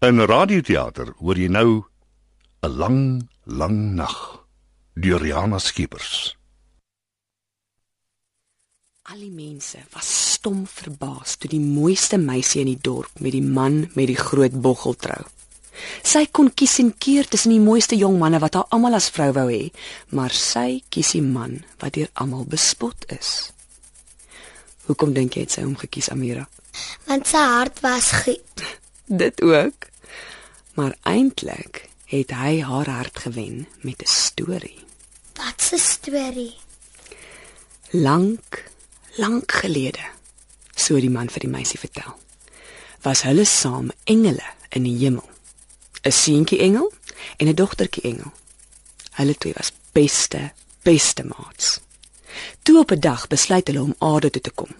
[0.00, 1.84] In radioteater hoor jy nou
[2.64, 4.46] 'n lang, lang nag
[4.96, 6.36] deur Riana Skeepers.
[9.12, 13.44] Al die mense was stom verbaas toe die mooiste meisie in die dorp met die
[13.44, 15.20] man met die groot boggel trou.
[16.02, 19.32] Sy kon kies en keer tussen die mooiste jong manne wat haar almal as vrou
[19.32, 19.68] wou hê,
[20.16, 23.52] maar sy kies die man wat deur almal bespot is.
[24.88, 26.48] Hoekom dink jy het sy hom gekies, Amira?
[27.04, 28.64] Want sy hart was goed.
[29.04, 29.89] Dit ook.
[30.80, 34.80] Maar eintlik het hy haar hart gewen met 'n storie.
[35.34, 36.54] Wat 'n storie.
[37.90, 38.70] Lank,
[39.16, 40.04] lank gelede,
[40.74, 42.18] so die man vir die meisie vertel,
[43.02, 45.28] was hulle saam engele in die hemel.
[46.02, 46.92] 'n Seentjie engel
[47.36, 48.32] en 'n dogtertjie engel.
[49.10, 50.52] Hulle twee was beste,
[50.82, 51.80] beste maats.
[52.62, 54.72] Toe op 'n dag besluit hulle om aarde toe te kom.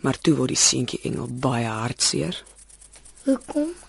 [0.00, 2.44] Maar toe word die seentjie engel baie hartseer.
[3.24, 3.83] Hoekom?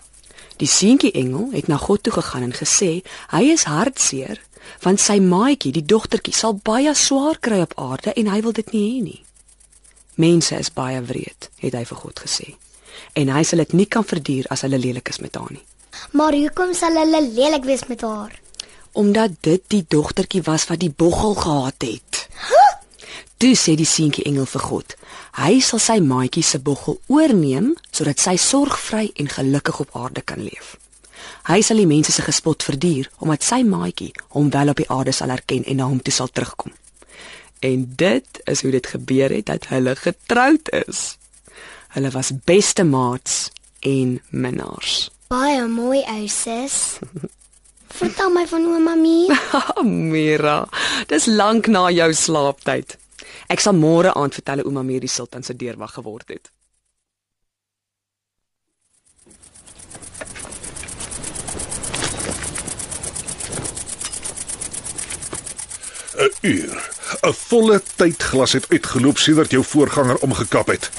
[0.56, 3.02] Die seentjie engel het na God toe gegaan en gesê
[3.32, 4.40] hy is hartseer
[4.82, 8.72] want sy maatjie, die dogtertjie, sal baie swaar kry op aarde en hy wil dit
[8.74, 9.20] nie hê nie.
[10.18, 12.48] Mense is baie wreed, het hy vir God gesê.
[13.14, 15.62] En hy sal dit nie kan verduur as hulle lelik is met haar nie.
[16.18, 18.34] Maar hoekom sal hulle lelik wees met haar?
[18.96, 22.26] Omdat dit die dogtertjie was wat die boggel gehad het.
[23.36, 24.94] Toe sê die seentjie engel vir God:
[25.36, 30.40] Hy sal sy maatjie se boggel oorneem sodat sy sorgvry en gelukkig op aarde kan
[30.40, 30.76] leef.
[31.50, 35.12] Hy sal die mense se gespot verduur omdat sy maatjie hom wel op die aarde
[35.12, 36.72] sal erken en na hom toe sal terugkom.
[37.60, 41.16] En dit is hoe dit gebeur het dat hulle getroud is.
[41.96, 43.50] Hulle was beste maats
[43.80, 45.10] en minnaars.
[45.28, 46.98] Baie mooi ou sis.
[47.96, 49.32] Vertel my van ouma Mie.
[50.12, 50.60] Mira,
[51.08, 52.96] dis lank na jou slaaptyd.
[53.48, 56.50] Ek sal môre aand vertel hoe ouma Mira die sultan se deurwag geword het.
[66.16, 66.90] 'n Uur.
[67.22, 70.90] 'n Volle tydglas het uitgeloop sedert jou voorganger omgekap het.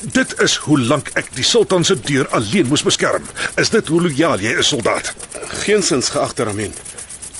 [0.00, 3.22] Dit is hoe lank ek die sultan se deur alleen moes beskerm.
[3.56, 5.14] Is dit hoe lojaal jy is, soldaat?
[5.62, 6.72] Geensins geagte Ramin.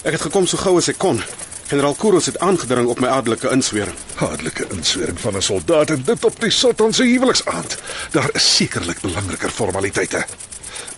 [0.03, 1.23] Ek het gekom so gou as ek kon.
[1.71, 3.97] Generaal Kuros het aangedring op my adelike inswering.
[4.17, 7.77] Adelike inswering van 'n soldaat en dit op die sultan se huweliksaand.
[8.11, 10.25] Daar is sekerlik belangriker formaliteite.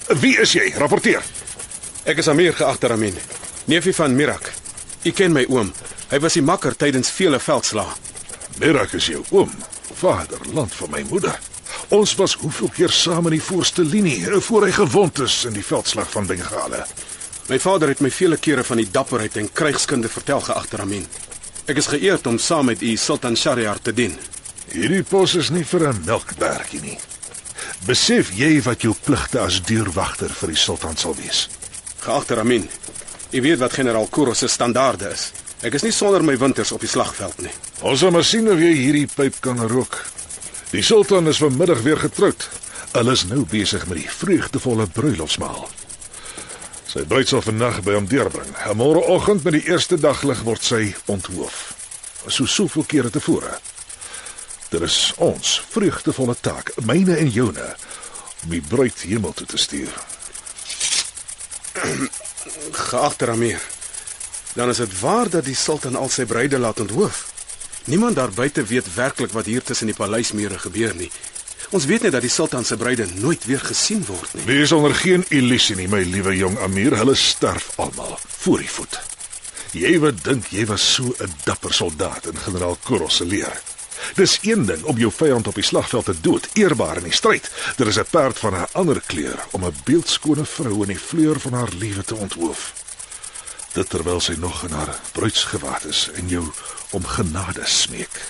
[0.06, 0.72] Wie is jy?
[0.76, 1.22] Rapporteer.
[2.02, 3.14] Ek is Amir geagte Ramin,
[3.64, 4.52] neefie van Mirak.
[5.02, 5.72] U ken my oom.
[6.08, 7.92] Hy was die makker tydens vele veldslae.
[8.58, 9.52] Merak is jou oom,
[9.94, 11.38] vaderland van my moeder.
[11.88, 15.64] Ons was hoeveel keer saam in die voorste linie voor hy gewond is in die
[15.64, 16.86] veldslag van Bengale.
[17.48, 21.06] My vader het my vele kere van die dapperheid en krygskunde vertel geagte Ramin.
[21.66, 24.14] Ek is geëerd om saam met u Sultan Shahryar te dien.
[24.72, 26.98] Hierdie pos is nie vir 'n melkbergie nie.
[27.86, 31.48] Besef jy wat jou pligte as deurwagter vir die sultan sal wees?
[32.04, 32.68] Geagte Ramin,
[33.32, 35.32] u weet wat generaal Kuros se standaarde is.
[35.62, 37.50] Ek is nie sonder my winters op die slagveld nie.
[37.80, 40.04] Ons sal maar sien of jy hierdie pyp kan rook.
[40.70, 42.48] Die sultan is vanmiddag weer getroud.
[42.92, 45.68] Hulle is nou besig met die vreugdevolle bruilofsmaal.
[46.92, 48.50] Sy bruid sal vandag by hom deurbring.
[48.68, 51.60] En môreoggend met die eerste daglig word sy onthoof.
[52.26, 53.54] So soveel kere tevore.
[54.68, 57.70] Dit is ons vreugdevolle taak, myne en joune,
[58.44, 59.96] om die bruid hemel toe te stuur.
[62.90, 63.64] Geagte Amir,
[64.52, 67.24] dan is dit waar dat die sultan al sy bruide laat onthoof.
[67.88, 71.10] Niemand daar buite weet werklik wat hier tussen die paleismure gebeur nie.
[71.72, 74.42] Ons weet net dat die sultan se bruide nooit weer gesien word nie.
[74.44, 78.98] Wees onder geen illusie nie, my liewe jong Amir, hulle sterf almal voor die voet.
[79.72, 83.56] Jy wat dink jy was so 'n dapper soldaat in generaal Kuros se leer.
[84.14, 87.50] Dis een ding om jou vyand op die slagveld te dood, eerbaar in die stryd.
[87.76, 91.40] Dit is 'n perd van 'n ander kleur om 'n beeldskone vrou in die vleur
[91.40, 92.72] van haar lewe te onthoof.
[93.72, 96.44] Dit terwyl sy nog in haar bruidsgewaad is en jou
[96.90, 98.20] om genade smeek.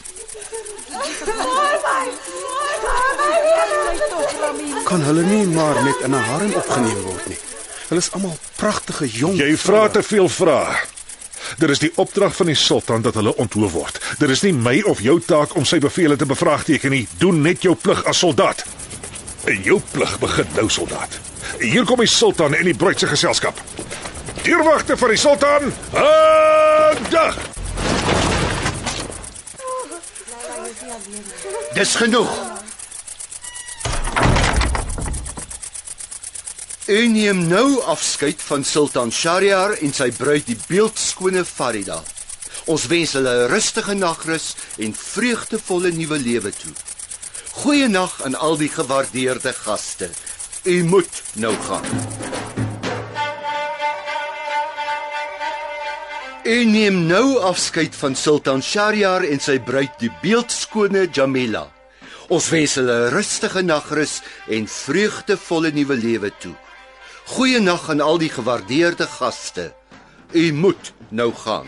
[4.84, 7.38] Kan hulle nie maar net in 'n harem opgeneem word nie.
[7.88, 9.37] Hulle is almal pragtige jong.
[9.37, 10.76] Jy vra te veel vrae.
[11.58, 14.00] Dit is die opdrag van die sultan dat hulle onthoof word.
[14.19, 17.08] Dit is nie my of jou taak om sy bevele te bevraagteken nie.
[17.19, 18.64] Doen net jou plig as soldaat.
[19.44, 21.19] En jou plig begin nou, soldaat.
[21.58, 23.58] Hier kom die sultan en die bruid se geselskap.
[24.43, 25.73] Deurwagte vir die sultan.
[27.11, 27.37] Dag.
[31.75, 32.51] Dis genoeg.
[36.93, 42.03] U neem nou afskeid van Sultan Shahriar en sy bruid die beeldskone Farida.
[42.69, 46.73] Ons wens hulle 'n rustige nagrus en vreugdevolle nuwe lewe toe.
[47.62, 50.11] Goeienag aan al die gewaardeerde gaste.
[50.65, 51.89] U moet nou gaan.
[56.44, 61.71] U neem nou afskeid van Sultan Shahriar en sy bruid die beeldskone Jamila.
[62.29, 66.55] Ons wens hulle 'n rustige nagrus en vreugdevolle nuwe lewe toe.
[67.32, 69.70] Goeienaand aan al die gewaardeerde gaste.
[70.32, 71.67] U moet nou gaan.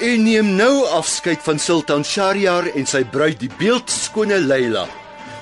[0.00, 4.84] U neem nou afskeid van Sultan Shahryar en sy bruid die beeldskone Leila.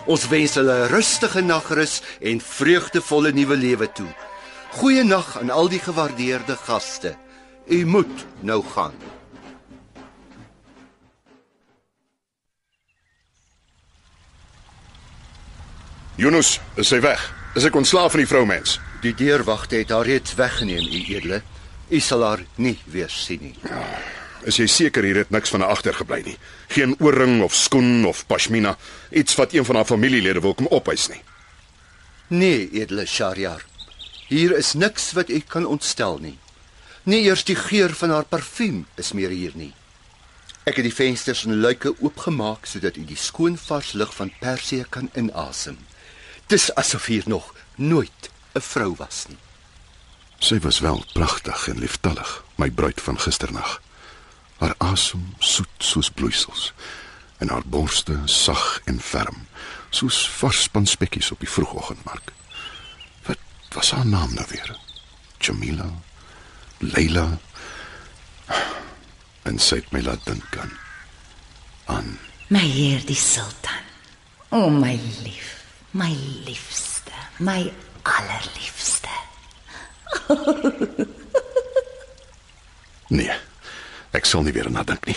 [0.07, 4.13] Ons wens hulle 'n rustige nagrus en vreugdevolle nuwe lewe toe.
[4.79, 7.17] Goeienaand aan al die gewaardeerde gaste.
[7.67, 8.95] U moet nou gaan.
[16.21, 17.21] Yunus, is hy weg?
[17.57, 18.75] Is ek ontslaaf van die vroumens?
[19.01, 21.39] Die deurwagte het haar reeds weggeneem, u edele.
[21.89, 23.55] U sal haar nie weer sien nie.
[24.45, 26.37] Is jy seker hier het niks van haar agtergebly nie?
[26.77, 28.75] Geen ooring of skoen of pashmina,
[29.09, 31.23] iets wat een van haar familielede wil kom opeis nie.
[32.29, 33.65] Nee, edele Shahryar.
[34.29, 36.37] Hier is niks wat u kan ontstel nie.
[37.09, 39.73] Nie eers die geur van haar parfuum is meer hier nie.
[40.69, 44.85] Ek het die vensters en luike oopgemaak sodat u die skoon vars lug van Persië
[44.85, 45.81] kan inasem.
[46.51, 49.39] Dis asof hier nog nooit 'n vrou was nie.
[50.39, 53.81] Sy was wel pragtig en lieftallig, my bruid van gisternag.
[54.59, 56.73] Haar asem soet soos bloeisels
[57.39, 59.47] en haar borste sag en ferm,
[59.91, 62.33] soos vars spanspekkies op die vroegoggendmark.
[63.23, 63.39] Wat
[63.69, 64.79] was haar naam nou weer?
[65.39, 65.91] Jamila,
[66.79, 67.39] Leila.
[69.43, 70.79] En sy het my laat dink aan
[71.85, 72.19] aan
[72.49, 73.87] My heer die sultan.
[74.49, 75.60] O my lief,
[75.93, 76.17] my
[76.47, 77.73] liefste, my
[78.03, 79.09] allerliefste.
[83.09, 83.33] Nee.
[84.11, 85.17] Ek sal nie weer aan haar dink nie.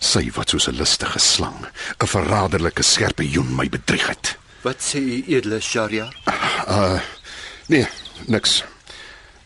[0.00, 1.66] Sy wat soos 'n lustige slang,
[2.00, 4.36] 'n verraderlike skerpe joen my bedrieg het.
[4.62, 6.14] Wat sê u edele Shahryar?
[7.68, 7.86] Nee,
[8.26, 8.64] niks.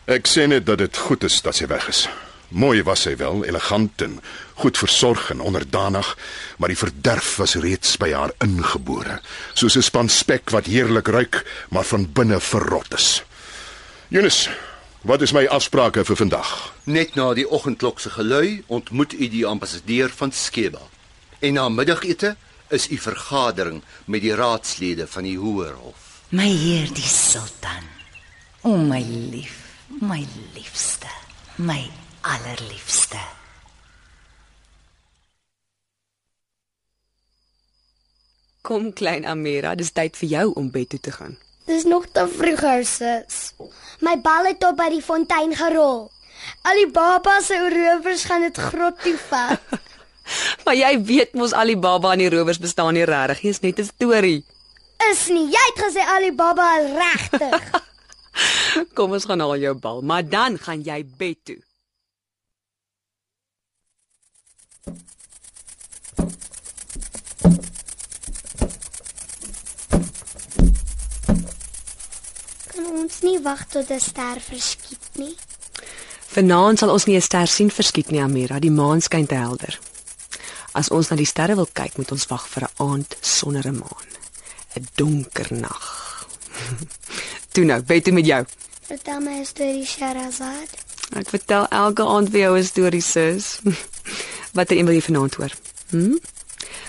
[0.05, 2.07] Ek sê net dat dit goed is dat sy weg is.
[2.51, 4.17] Mooi was sy wel, elegant en
[4.59, 6.07] goed versorg en onderdanig,
[6.59, 9.21] maar die verderf was reeds by haar ingebore,
[9.53, 13.23] soos 'n span spek wat heerlik ruik, maar van binne verrot is.
[14.09, 14.49] Jonas,
[15.01, 16.73] wat is my afsprake vir vandag?
[16.83, 20.81] Net na die oggendklok se gelui ontmoet u die ambassadeur van Skeba.
[21.39, 22.35] En na middagete
[22.69, 26.21] is u vergadering met die raadslede van die Hoërhof.
[26.29, 27.87] My heer die sultan.
[28.61, 29.01] O my
[29.31, 29.57] lief,
[30.01, 31.07] my liefste,
[31.55, 33.19] my allerliefste.
[38.61, 41.37] Kom klein Amira, dis tyd vir jou om bed toe te gaan.
[41.65, 43.53] Dis nog te vroeg, sis.
[44.05, 46.09] My bal het op by die fontein gerol.
[46.65, 49.61] Alibaba se rowers gaan dit grot toe vat.
[50.63, 53.89] Maar jy weet mos Alibaba en die rowers bestaan nie regtig, dit is net 'n
[53.89, 54.45] storie.
[55.09, 55.49] Is nie.
[55.49, 57.81] Jy het gesê Alibaba is regtig.
[58.95, 61.59] Kom ons gaan haal jou bal, maar dan gaan jy bed toe.
[72.91, 75.35] Kan ons nie wag tot 'n ster verskiet nie.
[76.33, 79.79] Vanaand sal ons nie 'n ster sien verskiet nie, Amira, die maan skyn te helder.
[80.73, 83.77] As ons na die sterre wil kyk, moet ons wag vir 'n aand sonder 'n
[83.77, 84.09] maan.
[84.75, 85.85] 'n Donker nag.
[87.53, 88.45] Toe nou, bed toe met jou.
[88.81, 90.90] Vertel my 'n storie, Sherazad.
[91.19, 93.59] Ek vertel elke aand vir jou 'n storie, sis.
[94.55, 95.53] Watter een wil jy vanaand hoor?
[95.91, 96.15] Hm?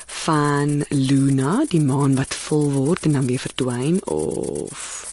[0.07, 5.12] Van Luna, die maan wat vol word en dan weer verdwyn of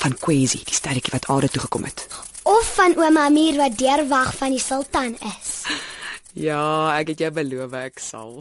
[0.00, 2.06] van Kwesi, die sterretjie wat aarde toe gekom het.
[2.42, 5.50] Of van ouma Amir wat deurwag van die sultan is.
[6.32, 8.36] Ja, ek het jou beloof ek sal.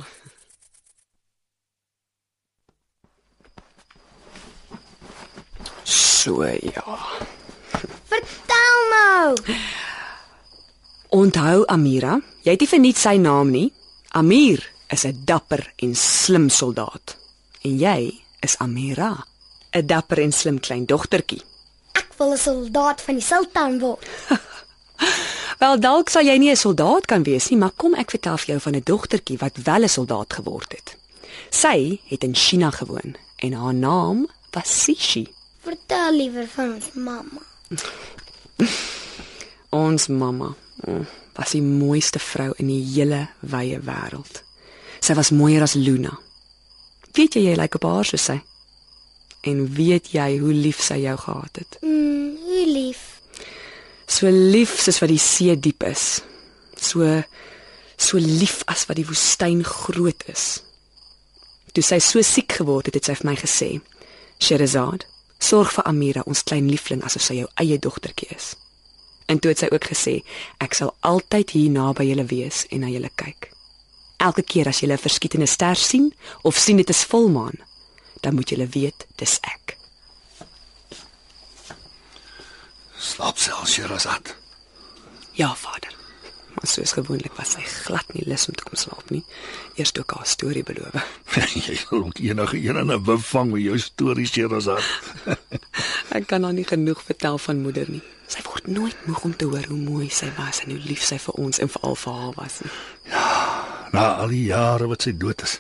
[5.84, 6.86] So ja.
[8.14, 9.34] Vertel nou.
[11.10, 13.72] Onthou Amira, jy het nie verniet sy naam nie.
[14.14, 14.62] Amir
[14.94, 17.18] is 'n dapper en slim soldaat.
[17.64, 19.26] En jy is Amira,
[19.74, 21.42] 'n dapper en slim klein dogtertjie.
[21.94, 24.06] Ek wil 'n soldaat van die sultan word.
[25.60, 28.48] Wel dalk sal jy nie 'n soldaat kan wees nie, maar kom ek vertel vir
[28.48, 30.96] jou van 'n dogtertjie wat wel 'n soldaat geword het.
[31.50, 35.28] Sy het in China gewoon en haar naam was Sishi.
[35.62, 37.42] Vertel liewer van ons mamma.
[39.70, 40.56] Ons mamma
[41.36, 44.44] was die mooiste vrou in die hele wye wêreld.
[45.00, 46.14] Sy was mooier as Luna.
[47.16, 48.38] Weet jy jy lyk op haar soos sy?
[49.48, 51.78] En weet jy hoe lief sy jou gehad het?
[51.82, 53.06] Mm, hoe lief.
[54.10, 56.20] So lief soos wat die see diep is.
[56.76, 57.24] So
[58.00, 60.62] so lief as wat die woestyn groot is.
[61.76, 63.70] Toe sy so siek geword het, het sy vir my gesê:
[64.40, 65.04] Sherazad,
[65.40, 68.54] sorg vir Amira, ons klein liefling, asof sy jou eie dogtertjie is.
[69.30, 70.16] En toe het sy ook gesê,
[70.58, 73.52] ek sal altyd hier naby julle wees en na julle kyk.
[74.18, 77.54] Elke keer as jy 'n verskietende ster sien of sien dit is volmaan,
[78.22, 79.78] dan moet jy weet dis ek.
[82.98, 84.36] Slaap selfs, Sherazad.
[85.34, 85.94] Ja, vader.
[86.54, 89.24] Maar soos gewoonlik was sy glad nie lus om te kom slaap nie.
[89.76, 91.06] Eers toe ek haar storie beloof.
[91.68, 94.84] jy sal ook enige een in 'n bevang met jou stories, Sherazad.
[96.18, 98.04] ek kan haar nie genoeg vertel van moeder nie.
[98.30, 101.18] Sy word nooit moeg om te hoor hoe mooi sy was en hoe lief sy
[101.22, 102.74] vir ons en veral vir haar was nie.
[103.10, 103.24] Ja,
[103.96, 105.56] na al die jare wat sy dood is,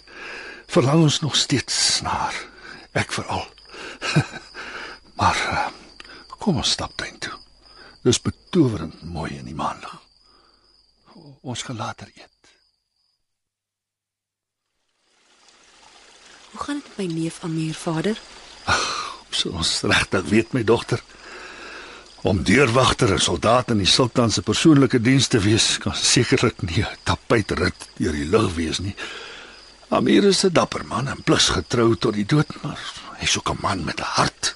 [0.69, 2.37] verlang ons nog steeds na haar.
[3.01, 3.47] Ek veral.
[5.19, 5.65] maar uh,
[6.37, 7.33] kom ons stap tuin toe.
[8.05, 9.97] Dis betowerend mooi in die maanlig.
[11.41, 12.53] Ons gaan later eet.
[16.51, 18.21] Hoe gaan dit met my neef Amir, vader?
[19.29, 21.01] So ons regtig weet my dogter
[22.21, 26.83] om deurwagter en soldaat in die sultan se persoonlike diens te wees kan sekerlik nie
[26.83, 28.95] 'n tapijtrit deur die lug wees nie.
[29.89, 32.79] Amir is 'n dapper man en plus getrou tot die dood, maar
[33.17, 34.55] hy's ook 'n man met 'n hart.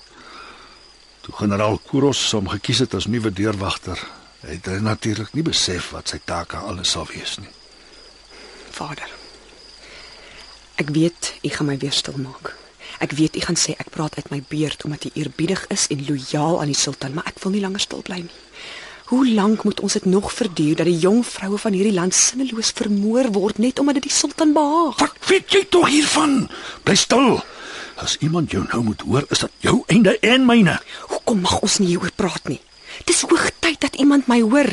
[1.21, 3.99] Toe generaal Kuros hom gekies het as nuwe deurwagter,
[4.39, 7.49] het hy natuurlik nie besef wat sy take alles sal wees nie.
[8.71, 9.09] Vader.
[10.75, 12.62] Ek weet u gaan my weer stil maak.
[13.03, 16.05] Ek weet u gaan sê ek praat uit my beerd omdat u eerbiedig is en
[16.07, 18.37] lojaal aan die sultan, maar ek wil nie langer stil bly nie.
[19.11, 22.71] Hoe lank moet ons dit nog verduur dat die jong vroue van hierdie land sinneloos
[22.77, 25.01] vermoor word net omdat dit die sultan behaag?
[25.01, 26.47] Wat weet jy tog hiervan?
[26.87, 27.43] Bly stil.
[28.01, 30.79] As iemand jou nou moet hoor, is dit jou einde en myne.
[31.11, 32.61] Hoekom mag ons nie hieroor praat nie?
[33.05, 34.71] Dis hoogtyd dat iemand my hoor.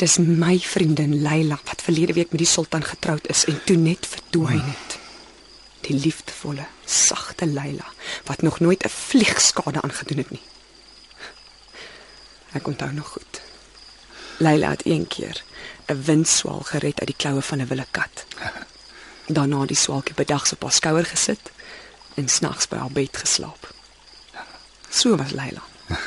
[0.00, 4.06] Dis my vriendin Leila wat verlede week met die sultan getroud is en toe net
[4.06, 4.96] verdwyn het.
[5.84, 7.86] Die liefdevolle, sagte Leila
[8.24, 10.42] wat nog nooit 'n vliegskade aangedoen het nie.
[12.52, 13.40] Ek onthou nog goed.
[14.36, 15.44] Leila het een keer
[15.86, 18.24] 'n windswaal gered uit die kloue van 'n wilde kat.
[19.36, 21.50] Daarna die swaalkie bedags op haar skouer gesit
[22.14, 23.74] en snags by haar bed geslaap.
[24.88, 25.62] So was Leila.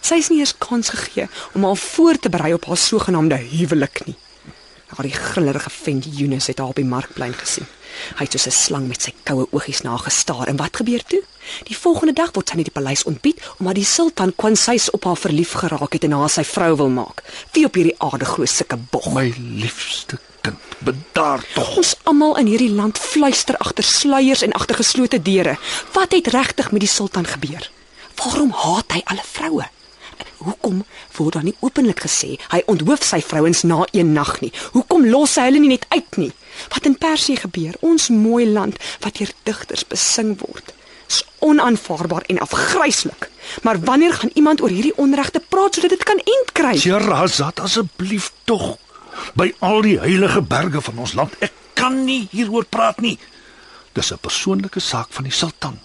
[0.00, 4.06] Sy is nie eens kans gegee om haar voor te berei op haar sogenaamde huwelik
[4.06, 4.16] nie.
[4.86, 7.66] Haar die grillerige vent Jonas het haar op die markplein gesien.
[8.18, 11.22] Hy het soos 'n slang met sy koue oogies na gestaar en wat gebeur toe?
[11.64, 15.16] Die volgende dag word sy in die paleis ontbied omdat die sultan Kwansys op haar
[15.16, 17.22] verlief geraak het en haar sy vrou wil maak.
[17.52, 19.12] Wie op hierdie aarde glo sulke bog?
[19.12, 21.76] My liefste kind, bedaar tog.
[21.76, 25.58] Ons almal in hierdie land fluister agter sluiers en agter geslote deure.
[25.92, 27.70] Wat het regtig met die sultan gebeur?
[28.20, 29.68] Waarom haat hy alle vroue?
[30.40, 30.84] Hoekom
[31.16, 34.52] word dan nie openlik gesê hy onthoof sy vrouens na een nag nie?
[34.72, 36.30] Hoekom los hy hulle nie net uit nie?
[36.68, 40.74] Wat in Persië gebeur, ons mooi land wat deur digters besing word,
[41.08, 43.30] is onaanvaarbaar en afgryslik.
[43.62, 46.76] Maar wanneer gaan iemand oor hierdie onregte praat sodat dit kan end kry?
[46.78, 48.76] Sherazad, asseblief tog.
[49.34, 53.18] By al die heilige berge van ons land, ek kan nie hieroor praat nie.
[53.92, 55.78] Dis 'n persoonlike saak van die sultan.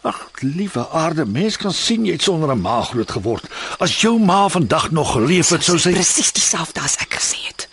[0.00, 3.44] Ag, liewe aarde, mens kan sien jy het sonder 'n ma groot geword.
[3.78, 7.68] As jou ma vandag nog geleef het, sou sy presies dieselfde as ek gesê het.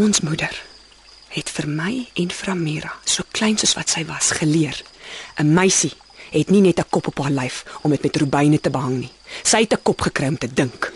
[0.00, 0.54] Ons moeder
[1.32, 4.76] het vir my en vir Amira, so klein soos wat sy was, geleer.
[5.36, 5.92] 'n Meisie
[6.30, 9.12] het nie net 'n kop op haar lyf om dit met rubyne te behang nie.
[9.42, 10.92] Sy het 'n kop gekry om te dink.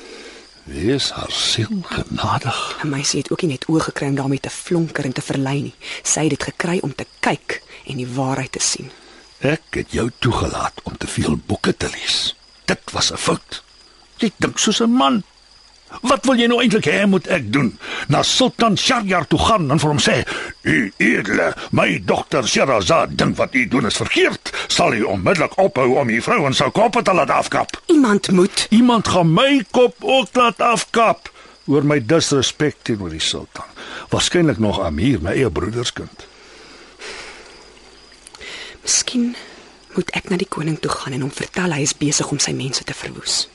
[0.65, 2.79] Wees haar siel genadig.
[2.83, 5.63] 'n Meisie het ook nie net oë gekry om daarmee te flonker en te verlei
[5.63, 5.75] nie.
[6.03, 8.91] Sy het dit gekry om te kyk en die waarheid te sien.
[9.39, 12.35] Ek het jou toegelaat om te veel boeke te lees.
[12.65, 13.63] Dit was 'n fout.
[14.17, 15.23] Jy dink soos 'n man.
[16.03, 17.71] Wat wil jy nou eintlik hê moet ek doen?
[18.11, 20.17] Na Sultan Shahryar toe gaan en vir hom sê:
[20.63, 25.97] "U edele, my dogter Sherazad dink wat u doen is verkeerd." Sal u onmiddellik ophou
[25.99, 27.83] om u vrouens se koppe te laat afkap?
[27.87, 28.67] Iemand moet.
[28.71, 31.31] Iemand gaan my kop ook laat afkap
[31.67, 33.65] oor my disrespek teenoor die sultan.
[34.09, 36.27] Waarskynlik nog Amir, my eie broederskind.
[38.83, 39.35] Miskien
[39.95, 42.53] moet ek na die koning toe gaan en hom vertel hy is besig om sy
[42.55, 43.47] mense te verwoes.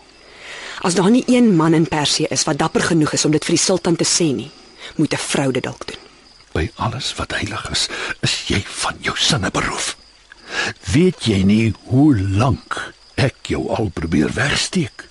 [0.81, 3.53] As daar nie een man in Persië is wat dapper genoeg is om dit vir
[3.53, 4.51] die sultan te sê nie,
[4.95, 6.00] moet 'n vrou dit dalk doen.
[6.51, 7.88] By alles wat heilig is,
[8.21, 9.97] is jy van jou sinne beroof.
[10.91, 15.07] Weet jy nie hoe lank ek jou al probeer wegsteek?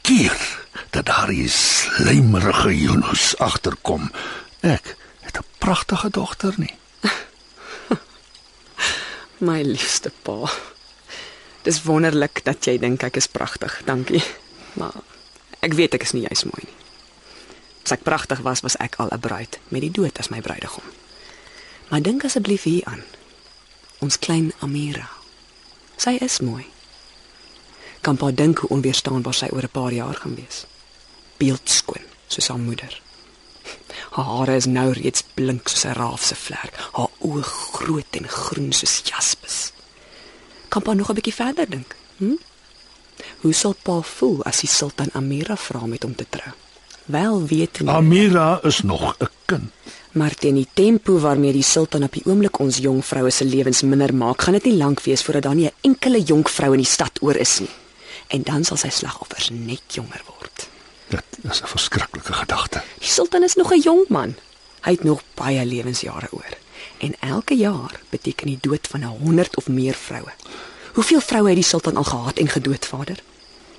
[0.00, 0.58] Keer
[0.90, 4.10] dat daar is slijmerige Yunus agterkom.
[4.60, 6.74] Ek het 'n pragtige dogter nie.
[9.46, 10.50] My liefste pa.
[11.62, 13.82] Dis wonderlik dat jy dink ek is pragtig.
[13.84, 14.22] Dankie.
[14.72, 14.94] Maar
[15.60, 16.78] ek weet ek is nie juis mooi nie.
[17.82, 20.84] As ek pragtig was, was ek al 'n bruid met die dood as my bruidegom.
[21.88, 23.02] Maar dink asseblief hieraan.
[23.98, 25.10] Ons klein Amira.
[25.96, 26.66] Sy is mooi.
[28.00, 30.64] Kan pa dink hoe onweerstaanbaar sy oor 'n paar jaar gaan wees.
[31.36, 33.00] Beeldskoon soos haar moeder.
[34.16, 36.72] Haar hare is nou reeds blink soos 'n raaf se vlek.
[36.92, 39.72] Haar oë groot en groen soos jaspis.
[40.68, 41.96] Kan pa nog 'n bietjie verder dink?
[42.16, 42.36] Hm?
[43.40, 46.52] Hoe sal pa voel as die sultan Amira vra met hom te trou?
[47.04, 47.90] Wel weet nie.
[47.90, 49.70] Amira is nog 'n kind.
[50.12, 53.82] Maar teen die tempo waarmee die sultan op die oomblik ons jong vroue se lewens
[53.82, 56.82] minder maak, gaan dit nie lank wees voordat daar nie 'n enkele jong vrou in
[56.82, 57.70] die stad oor is nie.
[58.26, 60.68] En dan sal sy slagoffers net jonger word.
[61.08, 62.82] Dit is 'n verskriklike gedagte.
[62.98, 64.34] Die sultan is nog 'n jong man.
[64.80, 66.56] Hy het nog baie lewensjare oor.
[66.98, 70.32] En elke jaar beteken die dood van 'n 100 of meer vroue.
[70.92, 73.22] Hoeveel vroue het die sultan al gehad en gedood, vader?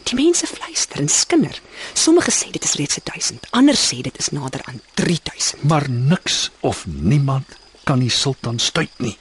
[0.03, 1.61] Die mense fluister en skinder.
[1.93, 5.63] Sommige sê dit is reeds 1000, ander sê dit is nader aan 3000.
[5.63, 7.45] Maar niks of niemand
[7.83, 9.17] kan die sultan stuit nie.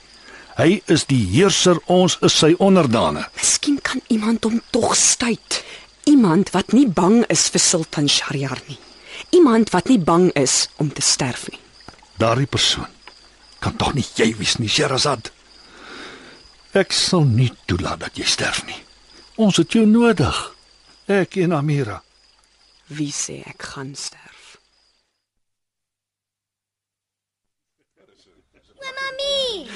[0.56, 3.24] Hy is die heerser, ons is sy onderdane.
[3.36, 5.62] Miskien kan iemand hom tog stuit.
[6.04, 8.78] Iemand wat nie bang is vir Sultan Shahryar nie.
[9.30, 11.60] Iemand wat nie bang is om te sterf nie.
[12.20, 12.90] Daardie persoon
[13.62, 15.30] kan tog nie jy wees nie, Sherazad.
[16.72, 18.78] Ek sal nie toelaat dat jy sterf nie.
[19.36, 20.38] Ons het jou nodig.
[21.10, 21.98] Ek en Amira.
[22.92, 24.56] Wie sê ek gaan sterf?
[28.82, 29.68] Mami,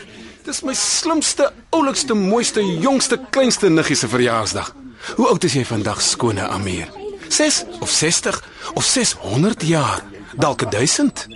[0.47, 4.73] Dis my slimste, oulikste, mooiste, jongste, kleinste niggie se verjaarsdag.
[5.17, 6.89] Hoe oud is jy vandag, skone Amir?
[7.29, 8.39] 6 of 60
[8.75, 10.05] of 600 jaar?
[10.37, 11.27] Dalk 1000?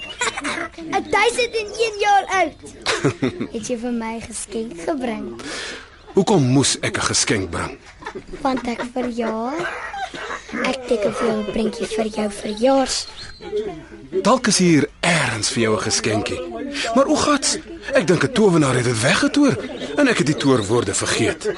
[1.10, 2.54] 1001 jaar oud.
[3.54, 5.32] Het jy vir my geskenk gebring?
[6.14, 7.78] Hoekom moes ek 'n geskenk bring?
[8.42, 9.60] Want ek verjaar.
[10.66, 13.06] Ek teken vir jou 'n prentjie vir jou verjaars.
[14.22, 16.40] Dalk is hier eers vir jou 'n geskenkie.
[16.94, 17.58] Maar o gats,
[17.92, 19.56] ek dink 'n towenaar het dit weggetoer
[19.96, 21.52] en ek het die toorwoorde vergeet.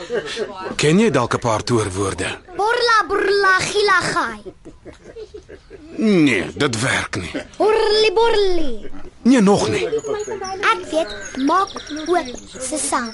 [0.77, 2.29] Ken jy dalk 'n paar toorwoorde?
[2.57, 4.43] Borla borla gila gai.
[5.97, 7.31] Nee, dit werk nie.
[7.57, 8.91] Borli borli.
[9.23, 9.87] Nee, nog nie.
[10.73, 11.13] Ek weet
[11.47, 11.71] maak
[12.07, 13.13] oop se sang.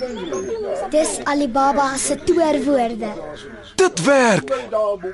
[0.90, 3.12] Dis Alibaba se toorwoorde.
[3.76, 4.48] Dit werk.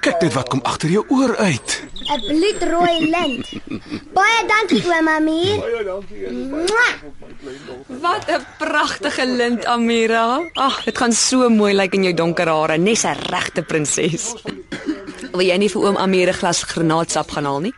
[0.01, 1.83] Kyk net wat kom agter jou oor uit.
[2.05, 3.47] 'n Bloedrooi lint.
[4.13, 5.59] Baie dankie oom Amir.
[5.59, 6.27] Baie dankie.
[8.01, 10.41] Wat 'n pragtige lint, Amira.
[10.53, 14.35] Ag, dit gaan so mooi lyk in jou donker hare, nes 'n regte prinses.
[15.33, 17.75] Wil jy nie vir oom Amir 'n glas granaatsap gaan haal nie?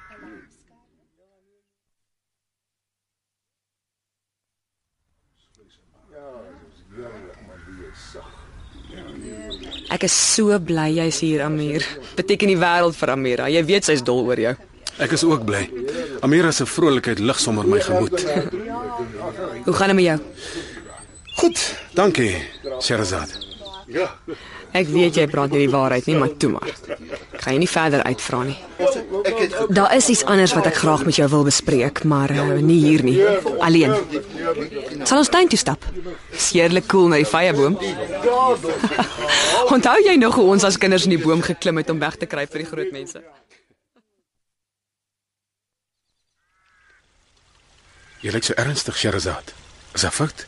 [9.92, 11.85] Ek is so bly jy's hier, Amir.
[12.18, 13.51] Beteken die wêreld vir Amira.
[13.53, 14.55] Jy weet sy's dol oor jou.
[15.03, 15.66] Ek is ook bly.
[16.25, 18.16] Amira se vrolikheid lig sommer my gemoed.
[19.66, 20.18] Hoe gaan dit met jou?
[21.37, 22.33] Goed, dankie,
[22.81, 23.35] Sherazad.
[24.72, 26.72] Ek weet jy praat nie die waarheid nie, maar toe maar.
[27.37, 28.57] Ek gaan jy nie verder uitvra nie.
[29.68, 33.05] Daar is iets anders wat ek graag met jou wil bespreek, maar uh, nie hier
[33.07, 33.16] nie.
[33.62, 33.94] Alleen.
[35.05, 35.87] Sal ons tuin toe stap?
[36.33, 37.79] Seerlik koel cool na die vyeboom.
[39.76, 42.26] Onthou jy nog hoe ons as kinders in die boom geklim het om weg te
[42.31, 43.22] kruip vir die groot mense?
[48.24, 49.52] Jy lyk so ernstig, Sherazad.
[49.94, 50.46] Is dit fout?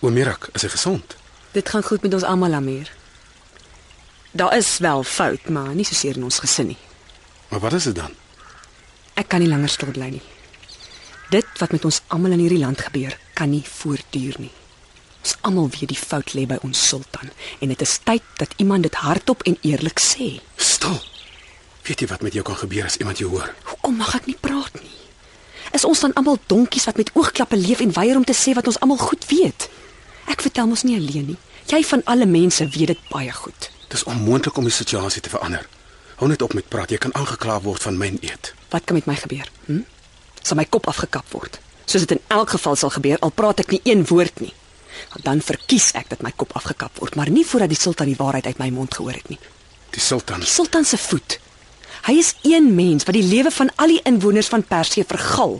[0.00, 1.16] Omirak, is hy gesond?
[1.52, 2.90] Dit gaan goed met ons almal, Amir.
[4.30, 6.78] Daar is wel fout, maar nie so seer in ons gesin nie.
[7.48, 8.14] Maar wat is dit dan?
[9.18, 10.22] Ek kan nie langer stil bly nie.
[11.30, 14.52] Dit wat met ons almal in hierdie land gebeur, kan nie voortduur nie.
[15.20, 18.86] Ons almal weet die fout lê by ons sultan en dit is tyd dat iemand
[18.86, 20.38] dit hardop en eerlik sê.
[20.56, 20.96] Stil.
[21.84, 23.50] Weet jy wat met jou kan gebeur as iemand jou hoor?
[23.72, 24.94] Hoekom mag ek nie praat nie?
[25.76, 28.70] Is ons dan almal donkies wat met oogklappe leef en weier om te sê wat
[28.70, 29.68] ons almal goed weet?
[30.30, 31.38] Ek vertel mos nie alleen nie.
[31.70, 33.70] Jy van alle mense weet dit baie goed.
[33.90, 35.66] Dis onmoontlik om die situasie te verander.
[36.20, 36.92] Hou net op met praat.
[36.94, 38.52] Jy kan aangekla word van myn eet.
[38.70, 39.48] Wat kan met my gebeur?
[39.66, 39.82] Hm?
[40.42, 41.58] Sal my kop afgekap word?
[41.90, 44.52] Soos dit in elk geval sal gebeur, al praat ek nie een woord nie.
[45.26, 48.46] Dan verkies ek dat my kop afgekap word, maar nie voordat die sultan die waarheid
[48.46, 49.40] uit my mond gehoor het nie.
[49.90, 50.44] Die sultan.
[50.44, 51.40] Die sultan se voet.
[52.06, 55.58] Hy is een mens wat die lewe van al die inwoners van Persië vergal.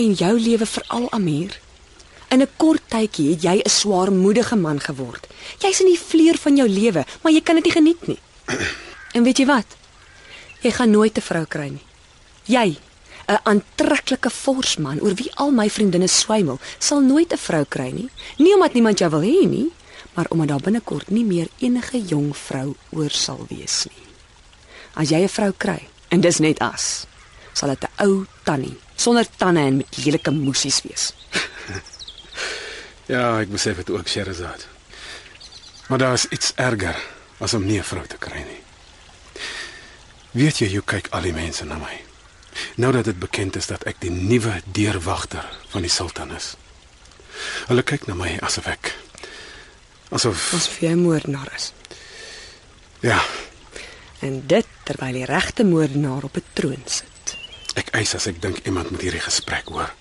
[0.00, 1.58] En jou lewe veral Amir.
[2.28, 5.26] In 'n kort tydjie het jy 'n swaarmoedige man geword.
[5.58, 8.18] Jy's in die vleur van jou lewe, maar jy kan dit nie geniet nie.
[9.16, 9.66] En weet jy wat?
[10.60, 11.86] Jy gaan nooit 'n vrou kry nie.
[12.44, 12.76] Jy,
[13.28, 18.10] 'n aantreklike forsman oor wie al my vriendinne swymel, sal nooit 'n vrou kry nie.
[18.38, 19.72] Nie omdat niemand jou wil hê nie,
[20.14, 24.04] maar omdat daar binnekort nie meer enige jong vrou oor sal wees nie.
[24.94, 27.06] As jy 'n vrou kry, en dis net as,
[27.52, 31.12] sal dit 'n ou tannie sonder tande en met lelike moesies wees.
[33.08, 34.66] Ja, ek besef dit ook, Sherazad.
[35.88, 36.96] Maar daar is iets erger
[37.40, 38.62] as om nie 'n vrou te kry nie.
[40.30, 42.00] Weet jy hoe kyk al die mense na my?
[42.76, 46.56] Nou dat dit bekend is dat ek die nuwe deurwagter van die sultan is.
[47.66, 48.94] Hulle kyk na my asof ek
[50.10, 51.72] asof Ons vir jou moordenaar is.
[53.00, 53.22] ja,
[54.20, 57.36] En dit terwyl die regte moordenaar op 'n troon sit.
[57.74, 59.94] ek eis as ek dink iemand moet hierdie gesprek hoor.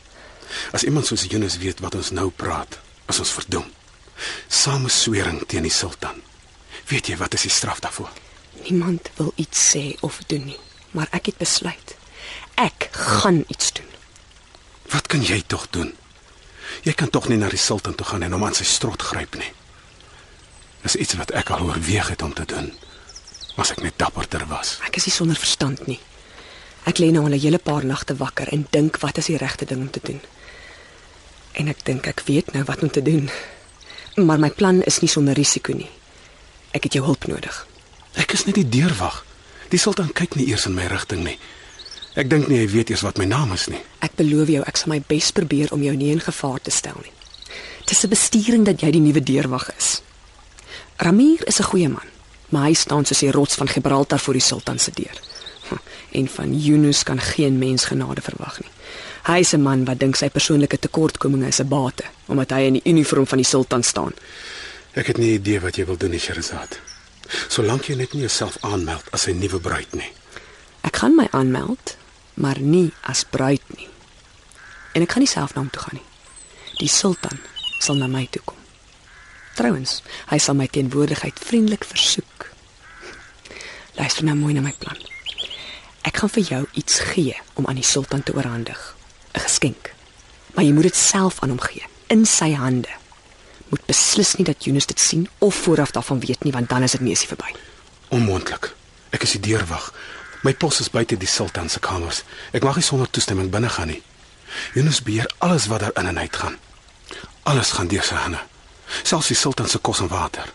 [0.71, 3.67] As iemand soos Yunus weet wat ons nou praat, as ons verdoem.
[4.47, 6.21] Sameswering teen die sultan.
[6.87, 8.09] Weet jy wat is die straf daarvoor?
[8.63, 10.59] Niemand wil iets sê of doen nie,
[10.91, 11.95] maar ek het besluit.
[12.55, 13.89] Ek gaan iets doen.
[14.91, 15.93] Wat kan jy tog doen?
[16.83, 19.37] Jy kan tog nie na die sultan toe gaan en hom aan sy strot gryp
[19.39, 19.51] nie.
[20.83, 22.71] Dis iets wat ek al oorweeg het om te doen.
[23.57, 24.77] As ek net dapperder was.
[24.85, 25.99] Ek is nie sonder verstand nie.
[26.87, 29.65] Ek lê nou al 'n hele paar nagte wakker en dink wat is die regte
[29.65, 30.21] ding om te doen.
[31.57, 33.29] En ek dink ek weet nou wat om te doen.
[34.15, 35.89] Maar my plan is nie sonder risiko nie.
[36.77, 37.57] Ek het jou hulp nodig.
[38.17, 39.23] Ek is net die deurwag.
[39.73, 41.37] Die sultan kyk nie eers in my rigting nie.
[42.17, 43.81] Ek dink nie hy weet eers wat my naam is nie.
[44.05, 46.97] Ek beloof jou ek sal my bes probeer om jou nie in gevaar te stel
[47.03, 47.13] nie.
[47.85, 50.01] Dis 'n bestuuring dat jy die nuwe deurwag is.
[50.97, 52.09] Ramir is 'n goeie man,
[52.49, 55.21] maar hy staan soos die rots van Gibraltar voor die sultan se deur.
[55.69, 55.75] Hm,
[56.11, 58.69] En van Yunus kan geen mens genade verwag nie.
[59.27, 62.73] Hy is 'n man wat dink sy persoonlike tekortkominge is 'n bate, omdat hy in
[62.73, 64.13] die uniform van die sultan staan.
[64.93, 66.79] Ek het nie idee wat jy wil doen, Sherazad.
[67.47, 70.11] Solank jy net nie jouself aanmeld as 'n nuwe bruid nie.
[70.81, 71.97] Ek gaan my aanmeld,
[72.33, 73.87] maar nie as bruid nie.
[74.93, 76.09] En ek gaan nie self na hom toe gaan nie.
[76.77, 77.39] Die sultan
[77.79, 78.57] sal na my toe kom.
[79.55, 82.49] Trouwens, hy sal my teenwoordigheid vriendelik versoek.
[83.95, 84.97] Luister nou mooi na my plan.
[86.01, 88.96] Ek gaan vir jou iets gee om aan die sultan te oorhandig.
[89.37, 89.93] 'n Geskenk.
[90.53, 92.89] Maar jy moet dit self aan hom gee, in sy hande.
[93.69, 96.91] Moet beslis nie dat Yunus dit sien of vooraf daarvan weet nie, want dan is
[96.91, 97.55] dit neusie verby.
[98.09, 98.75] Onmoontlik.
[99.09, 99.93] Ek is die deurwag.
[100.41, 102.23] My pos is buite die sultan se kamers.
[102.51, 104.01] Ek mag nie sonder toestemming binne gaan nie.
[104.73, 106.57] Yunus beheer alles wat daar in en uit gaan.
[107.43, 108.39] Alles gaan deur sy hande.
[109.03, 110.47] Selfs die sultan se kos en water.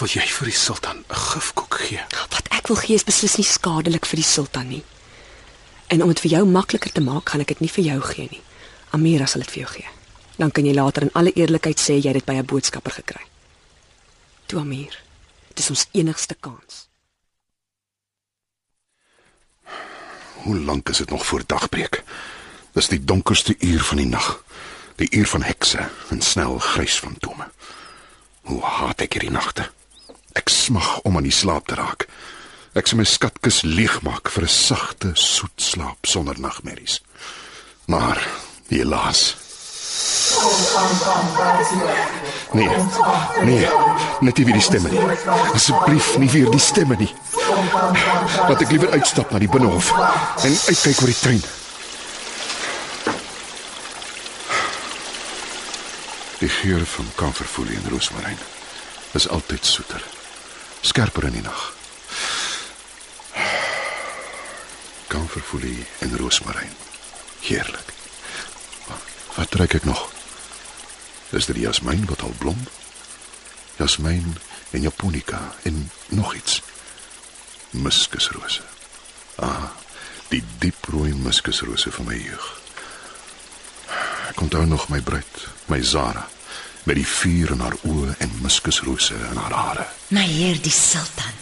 [0.00, 2.00] Wil jy vir die sultan 'n gifkoek gee?
[2.30, 4.84] Wat ek wil gee is beslis nie skadelik vir die sultan nie.
[5.90, 8.28] En om dit vir jou makliker te maak, gaan ek dit nie vir jou gee
[8.30, 8.42] nie.
[8.94, 9.88] Amira sal dit vir jou gee.
[10.38, 13.24] Dan kan jy later in alle eerlikheid sê jy het dit by 'n boodskapper gekry.
[14.46, 15.02] Toe Amir,
[15.54, 16.88] dis ons enigste kans.
[20.42, 22.02] Hoe lank is dit nog voor dagbreek?
[22.72, 24.44] Dis die donkerste uur van die nag.
[24.96, 27.50] Die uur van hekse en snel grys fantome.
[28.40, 29.70] Hoe haat ek hierdie nagte.
[30.32, 32.08] Ek smag om aan die slaap te raak.
[32.78, 37.00] Ek sal my skatkis leegmaak vir 'n sagte, soet slaap sonder nagmerries.
[37.86, 38.18] Maar
[38.68, 39.36] helaas.
[42.52, 42.68] Nee.
[43.42, 43.68] Nee,
[44.20, 45.02] net nie weer die stemme nie.
[45.54, 47.14] Asseblief nie weer die stemme nie.
[48.48, 49.90] Laat ek liewer uitstap na die binnehof
[50.44, 51.42] en uitkyk oor die tuin.
[56.38, 58.38] Die geur van kamferfoelie en roosmaryn
[59.12, 60.02] is altyd soeter.
[60.80, 61.79] Skerper in die nag.
[65.30, 66.72] Kamferfoelie en roosmaryn.
[67.40, 67.92] Heerlik.
[69.36, 70.00] Wat ruik ek nog?
[71.30, 72.58] Is dit die jasmijn wat al blom?
[73.76, 74.38] Jasmijn
[74.70, 76.62] en japonica en nog iets.
[77.70, 78.66] Muskusrose.
[79.34, 79.70] Ah,
[80.28, 82.50] die dieprooi muskusrose van my jeug.
[84.34, 86.26] Ek onthou nog my bruid, my Zara,
[86.82, 89.86] met die vuur in haar oë en muskusrose in haar hare.
[90.08, 91.38] My heer die sultan.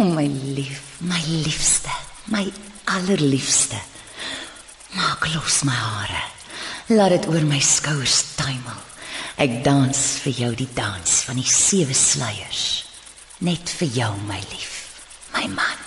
[0.00, 0.24] O my
[0.56, 1.92] lief, my liefste,
[2.32, 2.48] my
[2.84, 3.76] allerliefste.
[4.94, 6.22] Maak los my hare.
[6.86, 8.80] Laat dit oor my skouers tuimel.
[9.40, 12.84] Ek dans vir jou die dans van die sewe sluiers.
[13.42, 14.76] Net vir jou my lief,
[15.34, 15.80] my man.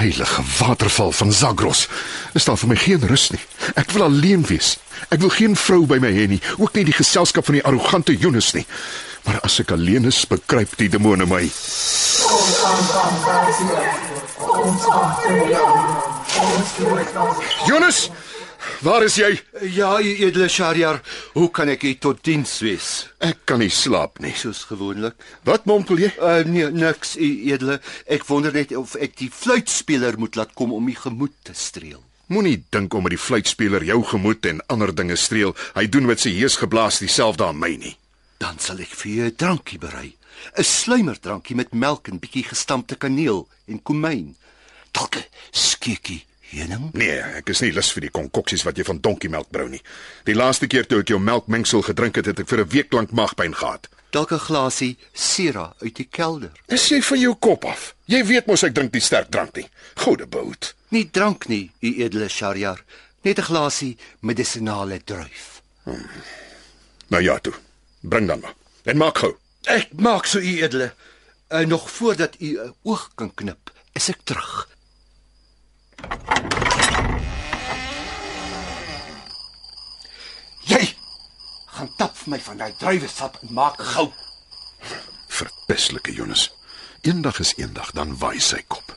[0.00, 1.86] Heilige waterval van Zagros.
[2.34, 3.40] Is daar vir my geen rus nie.
[3.74, 4.76] Ek wil alleen wees.
[5.08, 8.16] Ek wil geen vrou by my hê nie, ook nie die geselskap van die arrogante
[8.16, 8.66] Jonas nie.
[9.24, 11.42] Maar as ek alleen is, bekruip die demone my.
[17.66, 18.10] Jonas,
[18.82, 19.30] waar is jy?
[19.74, 21.00] Ja, edele Shariar,
[21.36, 22.88] hoe kan ek u tot diens wees?
[23.22, 24.34] Ek kan nie slaap nie.
[24.36, 25.14] Soos gewoonlik.
[25.46, 26.10] Wat mompel jy?
[26.18, 27.78] Uh nee, niks, u edele.
[28.10, 32.02] Ek wonder net of ek die fluitspeler moet laat kom om u gemoed te streel.
[32.30, 36.30] Moenie dink omdat die fluitspeler jou gemoed en ander dinge streel, hy doen met sy
[36.38, 37.96] heus geblaas dieselfde aan my nie.
[38.40, 40.14] Dan sal ek vir jou 'n drankie berei.
[40.58, 44.36] 'n Sluimerdrankie met melk en bietjie gestampte kaneel en komyn.
[44.92, 46.90] Dalk 'n skiekie Heuning?
[46.98, 49.82] Nee, ek is nie lus vir die konkoksies wat jy van donkiemelk brou nie.
[50.26, 53.12] Die laaste keer toe ek jou melkmengsel gedrink het, het ek vir 'n week lank
[53.12, 53.88] maagpyn gehad.
[54.10, 56.50] Dalk 'n glasie sera uit die kelder.
[56.66, 57.94] Is jy van jou kop af?
[58.06, 59.68] Jy weet mos ek drink nie sterk drank nie.
[59.94, 60.74] Goeie bout.
[60.88, 62.84] Nie drank nie, u edele Shariar.
[63.22, 65.62] Net 'n glasie medisonale druif.
[67.08, 67.54] Nou ja toe.
[68.00, 68.54] Bring dan maar.
[68.84, 69.36] En maak gou.
[69.68, 70.94] Ek maak so u edele.
[71.48, 74.68] En nog voordat u 'n oog kan knip, is ek terug.
[80.60, 80.94] Jy
[81.66, 84.12] gaan tap vir my van daai druiwesap en maak gou.
[85.28, 86.50] Verpislike Jonas.
[87.00, 88.96] Eendag is eendag dan waai sy kop.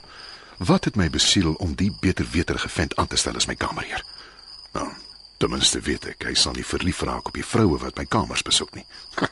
[0.58, 4.04] Wat het my besiel om die beter weterige vent aan te stel as my kamerheer?
[4.74, 4.92] Nou,
[5.38, 8.42] ten minste weet ek hy sal nie verlief raak op die vroue wat my kamers
[8.42, 8.86] besoek nie.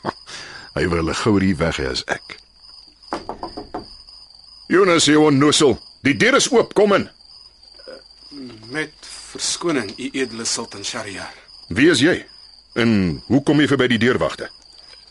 [0.73, 2.39] hy wil 'n gourie weg hê as ek.
[4.67, 5.79] Jonas, jy onnosel.
[6.01, 7.09] Die deur is oop, kom in.
[8.71, 8.93] Met
[9.31, 11.33] verskoning, u edele Sultan Shariar.
[11.67, 12.25] Wie is jy?
[12.73, 14.49] En hoe kom jy verby die deurwagte?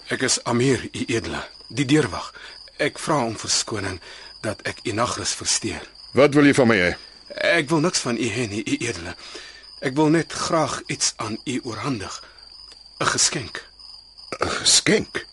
[0.09, 2.33] Ek is Amir, u edele, die deurwag.
[2.81, 4.01] Ek vra om verskoning
[4.41, 5.85] dat ek u nagrus versteur.
[6.17, 6.93] Wat wil jy van my hê?
[7.29, 9.15] Ek wil niks van u hê nie, u edele.
[9.81, 12.23] Ek wil net graag iets aan u oorhandig.
[13.01, 13.65] 'n Geskenk.
[14.41, 15.29] 'n Geskenk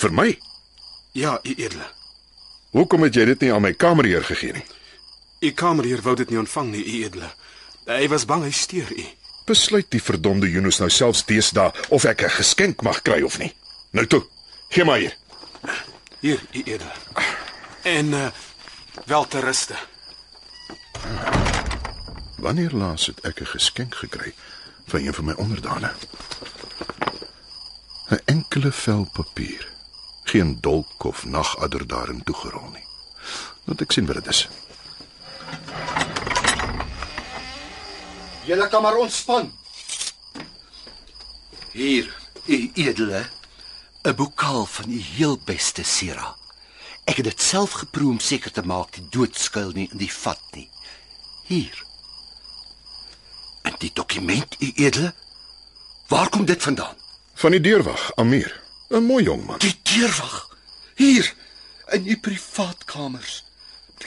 [0.00, 0.28] vir my.
[1.12, 1.86] Ja, u edele.
[2.70, 4.66] Hoekom het jy dit nie aan my kamerheer gegee nie?
[5.40, 7.30] U kamerheer wou dit nie ontvang nie, u edele.
[7.88, 9.06] Hy was bang hy steur u.
[9.48, 13.52] Besluit die verdomde Yunus nou selfs deesdae of ek 'n geskenk mag kry of nie.
[13.90, 14.22] Nou toe,
[14.68, 15.16] gee maar hier.
[16.20, 16.92] Hier, u edele.
[17.82, 18.30] En uh
[19.06, 19.74] wel te ruste.
[22.36, 24.34] Wanneer laas het ek 'n geskenk gekry
[24.86, 25.92] van een van my onderdane?
[28.10, 29.79] 'n Enkele vel papier.
[30.30, 32.84] Geen dolk of nagadder daarin toegerol nie.
[33.66, 34.44] Laat ek sien wat dit is.
[38.46, 39.50] Julle kan maar ontspan.
[41.72, 42.06] Hier,
[42.46, 43.24] u edele,
[44.06, 46.36] 'n bokaal van u heel beste sera.
[47.04, 50.12] Ek het dit self geproe om seker te maak die dood skuil nie in die
[50.12, 50.70] vat nie.
[51.50, 51.84] Hier.
[53.62, 55.14] En die dokument, u edele?
[56.06, 56.96] Waar kom dit vandaan?
[57.34, 58.59] Van die deurwag, Amir.
[58.90, 59.58] 'n Mooi jong man.
[59.58, 60.48] Die deurwag.
[60.94, 61.34] Hier
[61.92, 63.44] in u privaatkamers.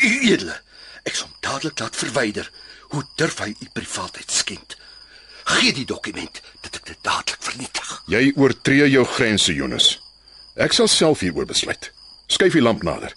[0.01, 0.61] U edele,
[1.03, 2.51] ek sal dadelik laat verwyder.
[2.89, 4.77] Hoe durf hy u privaatheid skend?
[5.43, 8.03] Gee die dokument dat ek dit dadelik vernietig.
[8.07, 9.99] Jy oortree jou grense, Jonas.
[10.55, 11.91] Ek sal self hieroor besluit.
[12.27, 13.13] Skuif die lamp nader.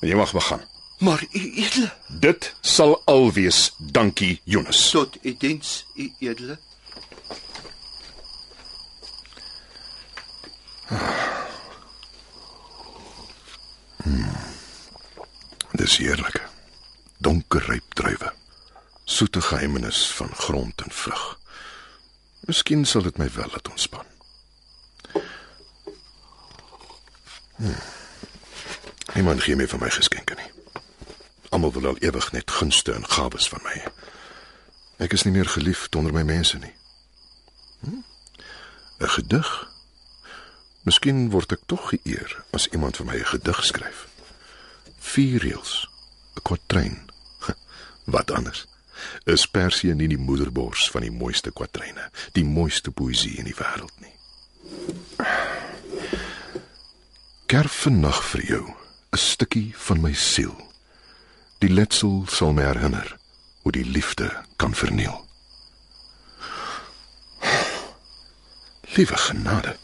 [0.00, 0.60] En jy mag begin.
[0.98, 3.72] Maar u edele, Dit sal al wees.
[3.78, 4.90] Dankie, Jonas.
[4.90, 6.58] tot u diens, u edele.
[15.84, 16.42] Dis heerlik.
[17.18, 18.32] Donker ryp druiwe.
[19.04, 21.38] Soete geheimenis van grond en vrug.
[22.40, 24.04] Miskien sal dit my wel laat ontspan.
[27.56, 27.76] Hmm.
[29.14, 30.50] Niemand gee meer van my geskenke nie.
[31.48, 33.84] Almal wil al ewig net gunste en gawes van my.
[35.04, 36.74] Ek is nie meer geliefd onder my mense nie.
[37.80, 38.02] Hm?
[38.98, 39.73] 'n Gedig.
[40.84, 44.06] Miskien word ek tog geëer as iemand vir my 'n gedig skryf.
[45.00, 45.88] Vier reëls,
[46.36, 46.98] 'n kwatrein.
[48.14, 48.66] Wat anders?
[49.24, 53.96] Is Persie nie die moederbors van die mooiste kwatreine, die mooiste poësie in die wêreld
[54.00, 54.12] nie?
[57.46, 58.64] Kerf vannag vir jou
[59.12, 60.56] 'n stukkie van my siel.
[61.58, 63.16] Die letsel sal my herinner
[63.62, 65.24] hoe die liefde kan verniel.
[68.94, 69.76] Liewe genade.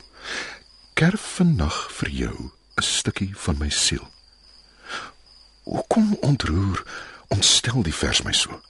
[1.00, 4.10] Kerf vannag vir jou 'n stukkie van my siel.
[5.62, 6.82] Hoekom ontroer,
[7.28, 8.60] ontstel die vers my so?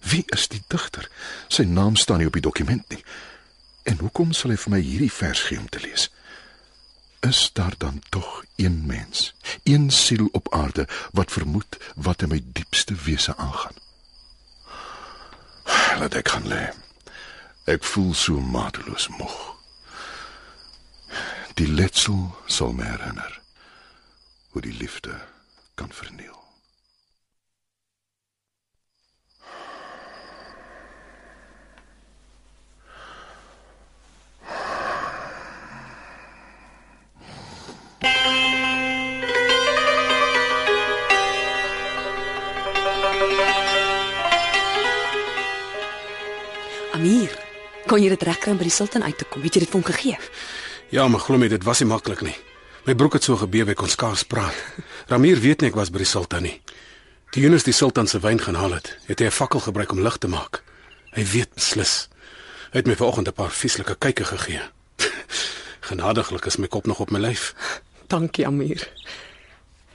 [0.00, 1.10] Wie is die digter?
[1.48, 3.04] Sy naam staan nie op die dokument nie.
[3.82, 6.10] En hoekom sal hy vir my hierdie vers gee om te lees?
[7.20, 12.40] Is daar dan tog een mens, een siel op aarde wat vermoed wat in my
[12.52, 13.76] diepste wese aangaan?
[15.98, 16.72] Laat ek gaan lê.
[17.64, 19.56] Ek voel so mateloos moeg.
[21.56, 22.18] Die letsel
[22.52, 23.40] sal my herinner
[24.52, 25.14] hoe die liefde
[25.74, 26.36] kan verniel.
[46.92, 47.32] Amir,
[47.88, 49.40] kon jy dit regkry om by die sultan uit te kom?
[49.40, 50.20] Het jy dit vir hom gegee?
[50.90, 52.36] Ja, maar glo my, dit was nie maklik nie.
[52.86, 54.54] My broek het so gebewe ek kon skaars praat.
[55.10, 56.60] Ramir weet nie ek was by die sultan nie.
[57.34, 60.02] Toe Yunus die sultan se wyn gaan haal het, het hy 'n fakkel gebruik om
[60.02, 60.62] lig te maak.
[61.10, 62.08] Hy weet beslis.
[62.70, 64.62] Hy het my vanoggend 'n paar vieslike kykke gegee.
[65.90, 67.54] Genadiglik is my kop nog op my lyf.
[68.06, 68.88] Dankie, Amir.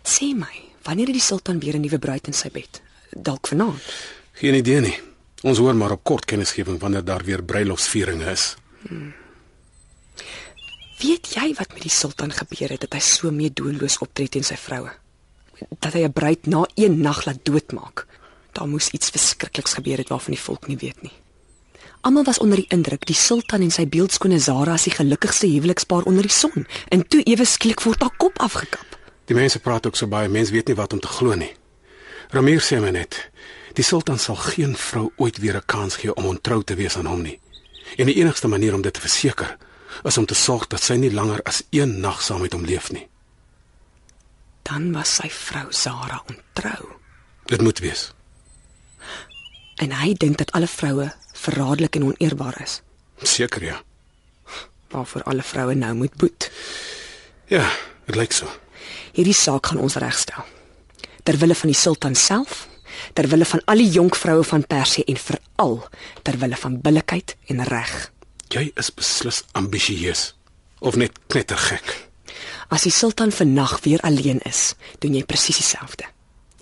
[0.04, 2.82] Sê my, wanneer het die sultan weer 'n nuwe bruid in sy bed?
[3.10, 3.82] Dalk vanaand.
[4.34, 5.00] Geen idee nie.
[5.42, 8.56] Ons hoor maar op kort kennisgewing wanneer daar weer bruilofsvieringe is.
[11.02, 14.58] Weet jy wat met die sultan gebeur het dat hy so meedoenloos optree teen sy
[14.60, 14.92] vroue?
[15.82, 18.06] Dat hy 'n bruid na een nag laat doodmaak.
[18.54, 21.14] Daar moes iets verskrikliks gebeur het waarvan die volk nie weet nie.
[22.02, 26.04] Almal was onder die indruk die sultan en sy beeldskone Zara is die gelukkigste huwelikspaar
[26.04, 28.98] onder die son, en toe ewe skielik word haar kop afgekap.
[29.26, 31.54] Die mense praat ook so baie, mense weet nie wat om te glo nie.
[32.30, 33.32] Ramir sê my net,
[33.74, 37.06] die sultan sal geen vrou ooit weer 'n kans gee om ontrou te wees aan
[37.06, 37.40] hom nie.
[37.98, 39.58] En die enigste manier om dit te verseker,
[40.04, 42.92] is om te sorg dat sy nie langer as een nag saam met hom leef
[42.92, 43.08] nie.
[44.68, 46.96] Dan was sy vrou Zara ontrou.
[47.46, 48.12] Dit moet wees.
[49.82, 52.82] En hy dink dat alle vroue verraderlik en oneerbaar is,
[53.22, 53.82] Seker ja.
[54.90, 56.52] waarvoor alle vroue nou moet boet.
[57.46, 57.70] Ja,
[58.06, 58.50] dit lyk so.
[59.14, 60.46] Hierdie saak gaan ons regstel.
[61.24, 62.68] Ter wille van die sultan self,
[63.14, 65.78] ter wille van al die jonk vroue van Persië en veral
[66.24, 68.12] ter wille van billikheid en reg.
[68.52, 70.34] Jy is beslis ambisieus
[70.84, 71.88] of net knettergek.
[72.68, 76.10] As die sultan vannag weer alleen is, doen jy presies dieselfde.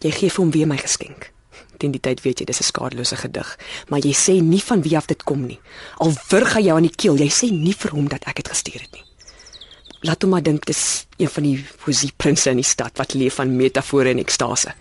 [0.06, 1.32] Jy gee vir hom weer my geskenk.
[1.82, 3.58] Teen die tyd weet jy dis 'n skadelose gedig,
[3.90, 5.60] maar jy sê nie van wie af dit kom nie.
[5.98, 8.48] Al wurg hy jou aan die keel, jy sê nie vir hom dat ek dit
[8.48, 9.06] gestuur het nie.
[10.02, 13.56] Laat hom maar dink dis een van die poesieprinse in die stad wat leef van
[13.56, 14.74] metafore en ekstase.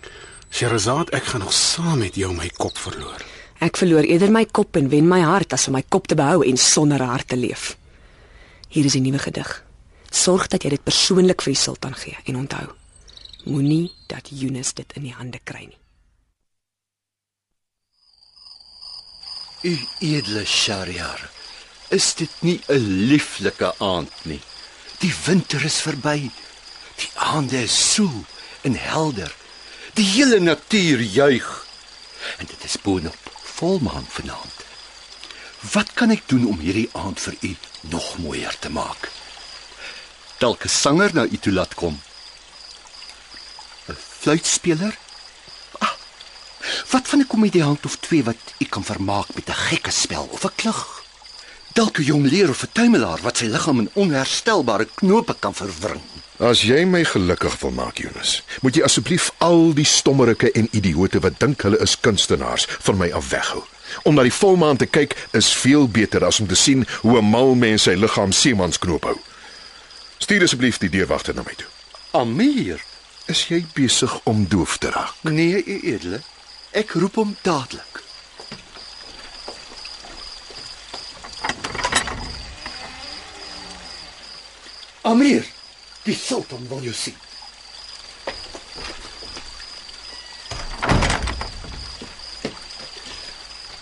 [0.51, 3.38] Sherazad, ek gaan nog saam met jou my kop verloor.
[3.59, 6.45] Ek verloor eerder my kop en wen my hart as om my kop te behou
[6.47, 7.75] en sonder 'n hart te leef.
[8.69, 9.63] Hier is 'n nuwe gedig.
[10.09, 12.67] Sorg dat jy dit persoonlik vir die sultan gee en onthou,
[13.45, 15.77] moenie dat Yunus dit in die hande kry nie.
[19.63, 21.29] U edele Shariar,
[21.89, 24.41] is dit nie 'n lieflike aand nie?
[24.99, 26.31] Die winter is verby.
[26.95, 28.25] Die aande is soel
[28.61, 29.35] en helder.
[29.93, 31.67] Die hele natuur juig.
[32.37, 33.28] En dit is boonop
[33.59, 34.57] volmaan vanaand.
[35.71, 37.49] Wat kan ek doen om hierdie aand vir u
[37.91, 39.09] nog mooier te maak?
[40.39, 41.99] Dalk 'n sanger na u toe laat kom.
[43.87, 44.95] 'n Fluitspeler?
[45.83, 45.95] Ah,
[46.91, 50.43] wat van 'n komediant of twee wat u kan vermaak met 'n gekke spel of
[50.43, 50.98] 'n klug?
[51.73, 56.01] Dalk 'n jong leer of 'n tuimelaar wat sy liggaam in onherstelbare knope kan verwring.
[56.39, 61.19] As jy my gelukkig wil maak, Jonas, moet jy asseblief al die stommerike en idioote
[61.19, 63.63] wat dink hulle is kunstenaars van my af weghou.
[64.03, 67.29] Om na die volmaan te kyk is veel beter as om te sien hoe 'n
[67.29, 69.17] mal mens sy liggaam seemansknoop hou.
[70.17, 71.67] Stuur asseblief die deurwagter na my toe.
[72.11, 72.79] Amir,
[73.27, 75.13] Is jy besig om doof te raak?
[75.21, 76.21] nee, u edele.
[76.71, 78.01] Ek roep hom dadelik.
[85.09, 85.45] Amir,
[86.05, 87.15] die sultan wil jou sien.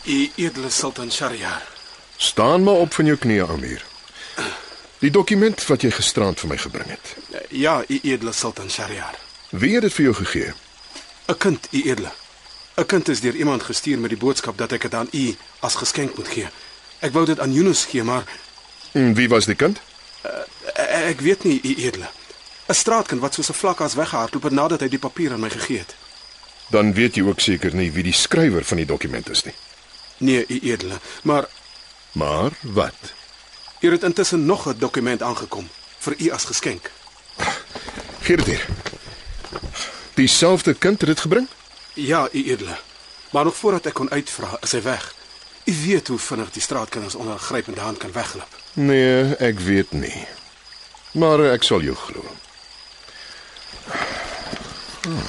[0.08, 1.68] U edele sultan Shahryar.
[2.18, 3.84] Staan maar op van jou knieë, Amir.
[5.04, 7.12] Die dokument wat jy gisterand vir my gebring het.
[7.52, 9.20] Ja, u edele sultan Shahryar.
[9.50, 10.54] Wie het dit vir jou gegee?
[11.28, 12.12] 'n Kind, u edele.
[12.78, 15.76] 'n Kind is deur iemand gestuur met die boodskap dat ek dit aan u as
[15.76, 16.48] geskenk moet gee.
[17.00, 18.24] Ek wou dit aan Yunus gee, maar
[18.92, 19.80] En wie was die kind?
[20.76, 22.08] E- ek weet nie, u edele.
[22.68, 25.78] 'n Straatkind wat soos 'n vlakkas weggehardloop het nadat hy die papier aan my gegee
[25.78, 25.96] het.
[26.70, 29.54] Dan weet jy ook seker nie wie die skrywer van die dokument is nie.
[30.18, 31.48] Nee, u edele, maar
[32.12, 32.96] Maar wat?
[33.80, 36.92] hier het intussen nog 'n dokument aangekom vir u as geskenk.
[38.22, 38.66] Gee dit hier.
[40.14, 41.48] Dieselfde kind het dit gebring?
[41.94, 42.78] Ja, u edele.
[43.30, 45.14] Maar nog voordat ek kon uitvra, is hy weg.
[45.68, 48.48] U weet hoe vinnig die straatkinders onder 'n grypende hand kan wegloop.
[48.74, 50.28] Nee, ek weet nie.
[51.12, 52.24] Maar ek sal jou glo.
[55.02, 55.26] Hmm.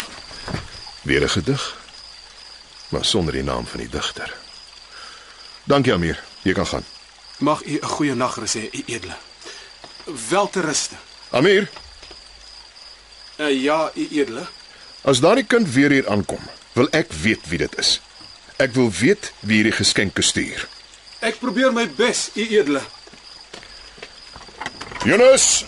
[1.02, 1.76] Weer 'n gedig.
[2.88, 4.36] Maar sonder die naam van die digter.
[5.64, 6.84] Dankie Amir, jy kan gaan.
[7.38, 9.16] Mag u 'n goeie nagrus hê, u edele.
[10.28, 10.94] Wel te ruste.
[11.30, 11.68] Amir,
[13.40, 14.46] Uh, ja, u edele.
[15.00, 16.40] as daardie kind weer hier aankom,
[16.72, 18.00] wil ek weet wie dit is.
[18.58, 20.64] Ek wil weet wie hierdie geskenke stuur.
[21.22, 22.82] Ek probeer my bes, u edele.
[25.06, 25.64] Jonas,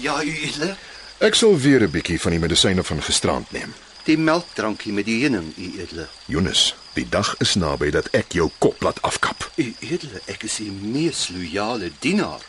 [0.00, 0.76] Ja, u edele.
[1.20, 3.74] ek sal weer 'n bietjie van die medisyne van gisterand neem.
[4.04, 6.08] Die melkdrankie met die heuning, u edele.
[6.26, 9.50] Jonas, die dag is naby dat ek jou kop laat afkap.
[9.56, 12.40] U edele, ek is u mees loyale dienaar.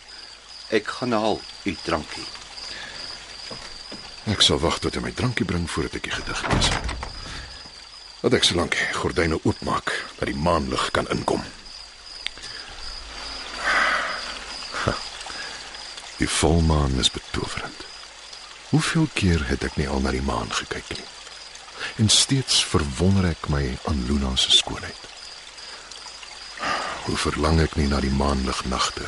[0.70, 2.26] Ek gaan haal u drankie.
[4.28, 6.68] Ek sal wag tot hy my drankie bring voordat ek die gedig lees.
[8.28, 11.40] Laat ek solank gordyne oopmaak dat die maanlig kan inkom.
[16.20, 17.86] Die volmaan is betowerend.
[18.74, 21.06] Hoeveel keer het ek nie al na die maan gekyk nie?
[22.04, 25.04] En steeds verwonder ek my aan Luna se skoonheid.
[27.06, 29.08] Hoe verlang ek nie na die maanlig nagte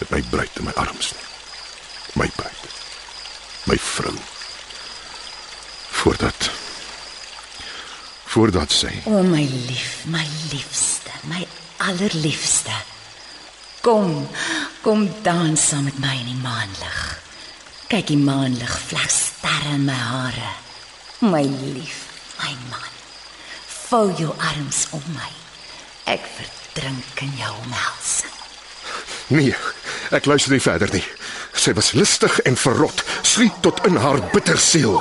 [0.00, 1.28] met my bruid in my arms nie.
[2.18, 2.66] My bruid.
[3.70, 4.18] My vrou.
[6.02, 6.50] Voordat
[8.30, 11.42] voordat sy O oh, my lief, my liefste, my
[11.82, 12.74] allerliefste.
[13.80, 14.28] Kom,
[14.84, 17.00] kom dans saam met my in die maanlig.
[17.90, 20.52] Kyk die maanlig vleg sterre in my hare.
[21.24, 22.04] My lief,
[22.38, 22.92] my man.
[23.88, 25.32] Vou jou arms om my.
[26.12, 28.36] Ek verdrink in jou omhelsing.
[29.30, 29.54] Nee,
[30.14, 31.04] ek luister nie verder nie.
[31.54, 35.00] Sy was listig en verrot, sliep tot in haar bitter siel.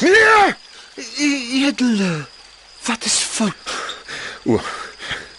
[0.00, 0.54] Nee!
[1.66, 2.26] Edele,
[2.82, 3.54] wat is fout?
[4.44, 4.60] O,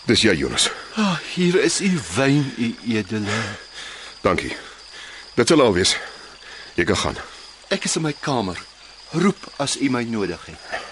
[0.06, 0.70] dis jy Jonas.
[0.96, 3.42] Ah, oh, hier is u wyn, u edele.
[4.22, 4.56] Dankie.
[5.36, 5.98] Dit sal al wees.
[6.76, 7.18] Jy kan gaan.
[7.68, 8.60] Ek is in my kamer.
[9.12, 10.84] Roep as u my nodig het.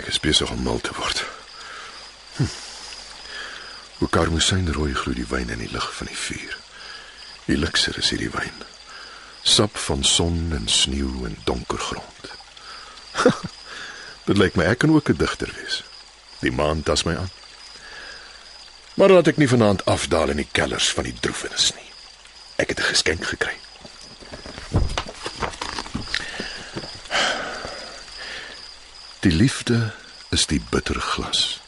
[0.00, 1.39] Ek is besig om mal te word.
[2.40, 2.48] Hm.
[4.00, 6.56] Hoe karmosyn rooi gloei die wyn in die lig van die vuur.
[7.56, 8.62] Luksur is hierdie wyn.
[9.42, 12.30] Sap van son en sneeu en donker grond.
[14.28, 15.82] Dit lyk my ek kan ook 'n digter wees.
[16.40, 17.30] Die maan tas my aan.
[18.94, 21.90] Maar laat ek nie vanaand afdaal in die kellers van die droefenis nie.
[22.56, 23.56] Ek het 'n geskenk gekry.
[29.20, 29.92] Die liefde
[30.30, 31.60] is die bitter glas,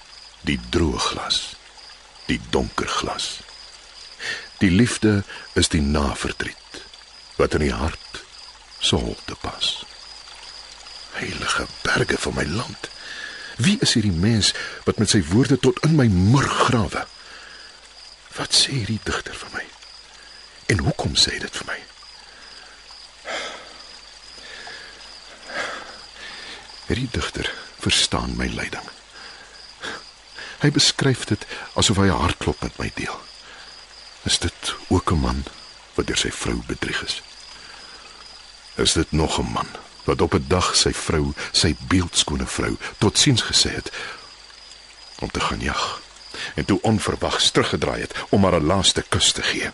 [0.47, 1.40] die droë glas,
[2.26, 3.40] die donker glas.
[4.62, 5.22] Die liefde
[5.59, 6.82] is die naverdriet
[7.38, 8.22] wat in die hart
[8.82, 9.82] sou te pas.
[11.18, 12.88] Heilige berge van my land.
[13.62, 14.53] Wie is hierdie mens
[14.86, 17.05] wat met sy woorde tot in my murg grawe?
[18.38, 19.66] Wat sê hierdie digter vir my?
[20.72, 21.78] En hoekom sê hy dit vir my?
[26.88, 28.88] Hierdie digter verstaan my lyding.
[30.63, 33.21] Hy beskryf dit asof hy 'n hartklop met my deel.
[34.23, 35.45] Is dit ook 'n man
[35.95, 37.23] wat deur sy vrou bedrieg is?
[38.75, 39.69] Is dit nog 'n man
[40.05, 43.91] wat op 'n dag sy vrou, sy beeldskone vrou, tot siens gesê het
[45.19, 46.01] om te gaan jag
[46.55, 49.71] en toe onverwags teruggedraai het om haar 'n laaste kus te gee.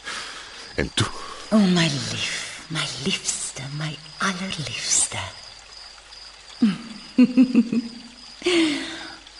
[0.74, 1.06] En toe,
[1.50, 5.18] O oh, my lief, my liefste, my allerliefste.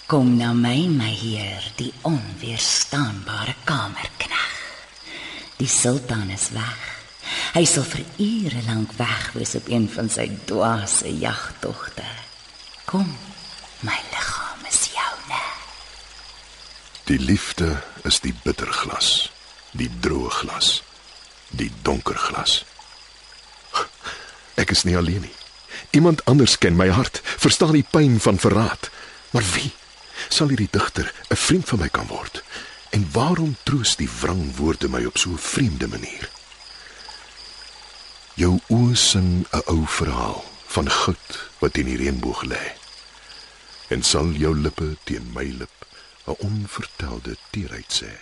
[0.08, 4.46] Kom nou my, my heer, die onweerstaanbare kamerkneg.
[5.60, 6.84] Die sultan is weg.
[7.52, 12.06] Hy sal vir ure lank weg wees op een van sy dwaase jagtogte.
[12.88, 13.10] Kom,
[13.84, 15.42] my liggaam is joune.
[17.08, 19.28] die liefde is die bitter glas,
[19.72, 20.70] die droë glas,
[21.56, 22.62] die donker glas.
[24.60, 25.36] Ek is nie alleen nie.
[25.96, 28.90] Iemand anders ken my hart, verstaan die pyn van verraad.
[29.32, 29.70] Maar wie
[30.28, 32.42] sal hierdie digter 'n vriend van my kan word?
[32.90, 36.30] En waarom troos die wrang woorde my op so 'n vreemde manier?
[38.34, 42.64] Jou oë sing 'n ou verhaal van goud wat in die reënboog lê.
[43.88, 45.86] En sal jou lippe teen my lip
[46.26, 48.12] 'n onvertelde teerheid sê.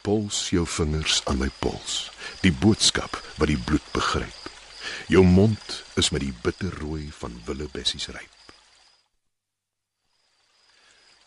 [0.00, 2.10] Pols jou vingers aan my pols,
[2.40, 4.50] die boodskap wat die bloed begryp.
[5.06, 8.41] Jou mond is met die bitterrooi van willebessies ryp.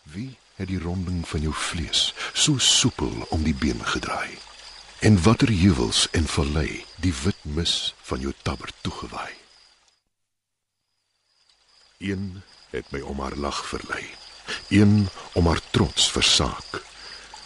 [0.05, 4.37] Wie het die ronding van jou vlees so soepel om die been gedraai?
[4.99, 9.33] En watter heuwels en vallei die wit mis van jou tabber toegewaai?
[11.97, 14.05] Een het my om haar lag verlei,
[14.69, 16.81] een om haar trots versaak,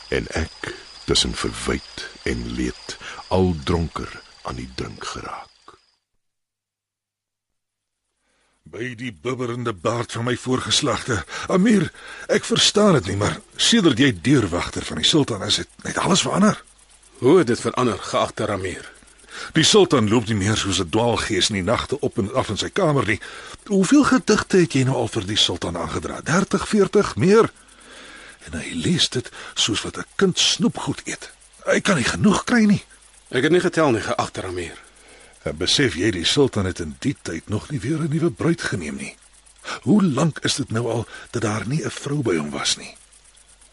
[0.09, 0.73] en ek
[1.05, 2.97] tussen verwyd en leed
[3.27, 5.47] al dronker aan die drink geraak.
[8.69, 11.23] By die bibberende baard van my voorgeslagte.
[11.49, 11.87] Amir,
[12.29, 16.21] ek verstaan dit nie, maar sedert jy deurwagter van die sultan is, het net alles
[16.21, 16.59] verander.
[17.17, 18.85] Hoe het dit verander, geagte Ramir?
[19.57, 22.57] Die sultan loop nie meer soos 'n dwaalgees in die nagte op en af in
[22.57, 23.19] sy kamer nie.
[23.65, 26.21] Hoeveel gedigte het jy nou al vir die sultan aangedra?
[26.21, 27.49] 30, 40, meer?
[28.45, 31.31] En hy lees dit soos wat 'n kind snoepgoed eet.
[31.65, 32.83] Hy kan nie genoeg kry nie.
[33.29, 34.88] Ek het nie getel nie, geagte Ramir.
[35.49, 38.61] En besef jy die sultan het in die tyd nog nie weer 'n nuwe bruid
[38.61, 39.15] geneem nie.
[39.81, 42.95] Hoe lank is dit nou al dat daar nie 'n vrou by hom was nie?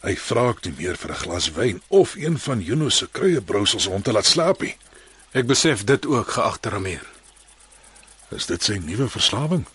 [0.01, 3.87] Hy vra ek nie meer vir 'n glas wyn of een van Juno se kruiebrousels
[3.87, 4.77] om te laat slaap nie.
[5.33, 7.07] Ek besef dit ook, geagte Ramir.
[8.31, 9.67] Is dit sy nuwe verslawing?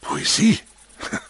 [0.00, 0.60] Poesie.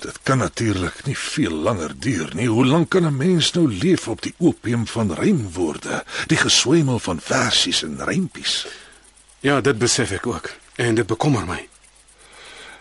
[0.00, 2.48] dit kan natuurlik nie veel langer duur nie.
[2.48, 7.20] Hoe lank kan 'n mens nou leef op die opium van rymwoorde, die geswemel van
[7.20, 8.66] versies en rympies?
[9.40, 11.68] Ja, dit besef ek ook en dit bekommer my.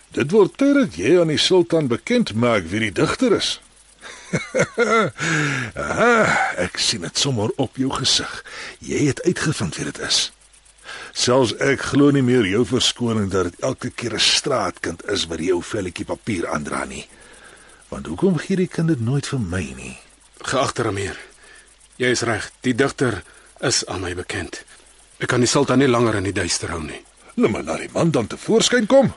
[0.09, 3.59] Dit word tyd dat jy aan die sultan bekend maak wie die digter is.
[5.76, 8.43] Aha, ek sien dit sommer op jou gesig.
[8.80, 10.32] Jy het uitgevind wie dit is.
[11.16, 15.39] Selfs ek glo nie meer jou verskoning dat dit elke keer 'n straatkind is wat
[15.39, 17.07] jou velletjie papier aandra nie.
[17.89, 19.97] Want hoekom gee die kind dit nooit vir my nie?
[20.43, 21.18] Geagte Ramir,
[21.97, 22.51] jy is reg.
[22.61, 23.24] Die digter
[23.61, 24.63] is aan my bekend.
[25.18, 27.05] Ek kan die sultan nie langer in die duister hou nie.
[27.36, 29.13] Nou maar laat die man dan tevoorskyn kom.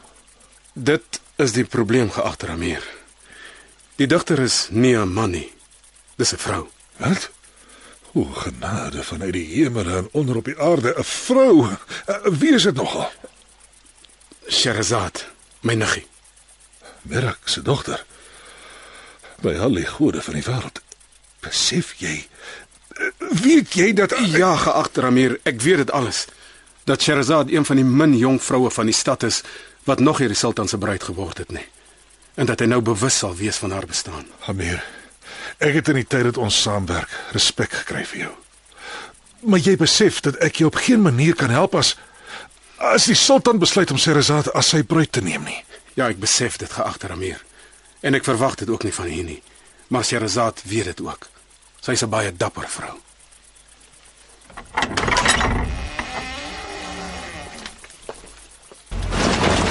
[0.74, 2.82] Dit is die probleem geagte Ramir.
[3.96, 5.52] Die digter is nie 'n man nie.
[6.16, 6.68] Dis 'n vrou.
[6.96, 7.30] Wat?
[8.18, 11.66] O, genade vanuit die hemel en onder op die aarde, 'n vrou.
[11.66, 13.10] Uh, wie is dit nogal?
[14.48, 15.26] Sherazad,
[15.60, 16.06] my niggie.
[17.02, 18.04] Merak se dogter.
[19.40, 20.82] By al die gode van die wêreld.
[21.40, 22.26] Besef jy?
[22.90, 23.10] Uh,
[23.42, 26.26] weet jy dat Ja, geagte Ramir, ek weet dit alles.
[26.84, 29.42] Dat Sherazad een van die min jong vroue van die stad is
[29.84, 31.66] wat nog hierdie sultan se bruid geword het nie.
[32.34, 34.26] En dat hy nou bewus sal wees van haar bestaan.
[34.46, 34.82] Amir,
[35.58, 38.34] ek het in die tyd dat ons saamwerk respek gekry vir jou.
[39.50, 41.96] Maar jy besef dat ek jou op geen manier kan help as
[42.78, 45.58] as die sultan besluit om Sherazad as sy bruid te neem nie.
[45.98, 47.42] Ja, ek besef dit geagte Ramir.
[48.06, 49.42] En ek verwag dit ook nie van u nie.
[49.90, 51.26] Maar Sherazad weet dit ook.
[51.80, 52.98] Sy's 'n baie dapper vrou.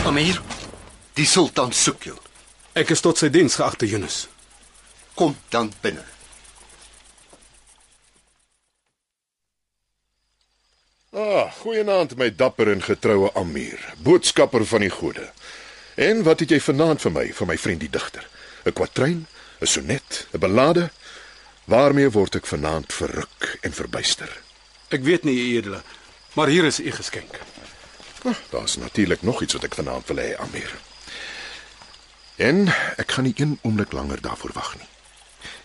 [0.06, 0.42] Amir,
[1.14, 2.18] die sultan soek jou.
[2.74, 4.28] Ek is tot sy diens geagte Yunus.
[5.18, 6.03] Kom dan binne.
[11.09, 15.24] Ah, goeienaand my dapper en getroue Amir, boodskapper van die gode.
[15.95, 18.28] En wat het jy vanaand vir my, vir my vriend die digter?
[18.65, 19.26] 'n Kwatryn,
[19.61, 20.89] 'n sonnet, 'n ballade?
[21.65, 24.30] Waarmee word ek vanaand verruk en verbuister?
[24.93, 25.82] Ek weet nie edele,
[26.36, 27.39] maar hier is u geskenk.
[28.24, 30.72] Ah, Daar's natuurlik nog iets wat ek vanaand wil hê, Amir.
[32.36, 34.88] En ek gaan nie een oomblik langer daarvoor wag nie.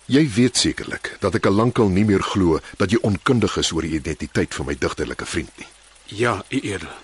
[0.06, 3.86] Jy weet sekerlik dat ek al lankal nie meer glo dat jy onkundig is oor
[3.86, 5.68] die identiteit van my digterlike vriend nie.
[6.06, 6.96] Ja, u edele.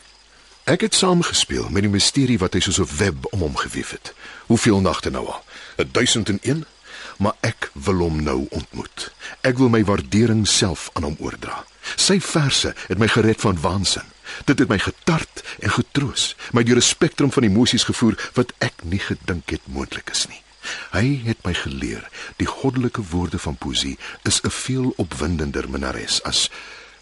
[0.68, 4.12] Ek het saamgespeel met die misterie wat hy soos 'n web om hom gewewe het.
[4.46, 5.44] Hoeveel nagte nou al?
[5.76, 6.66] 1001?
[7.16, 9.12] Maar ek wil hom nou ontmoet.
[9.40, 11.64] Ek wil my waardering self aan hom oordra.
[11.96, 14.04] Sy verse het my gered van waansin.
[14.44, 18.74] Dit het my getart en getroos, my deur 'n spektrum van emosies gevoer wat ek
[18.82, 20.42] nie gedink het moontlik is nie.
[20.90, 26.50] Hy het my geleer die goddelike woorde van poesie is 'n veel opwindender minares as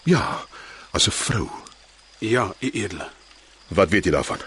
[0.02, 0.44] ja,
[0.90, 1.48] as 'n vrou.
[2.18, 3.10] Ja, u edele.
[3.68, 4.38] Wat weet jy daarvan?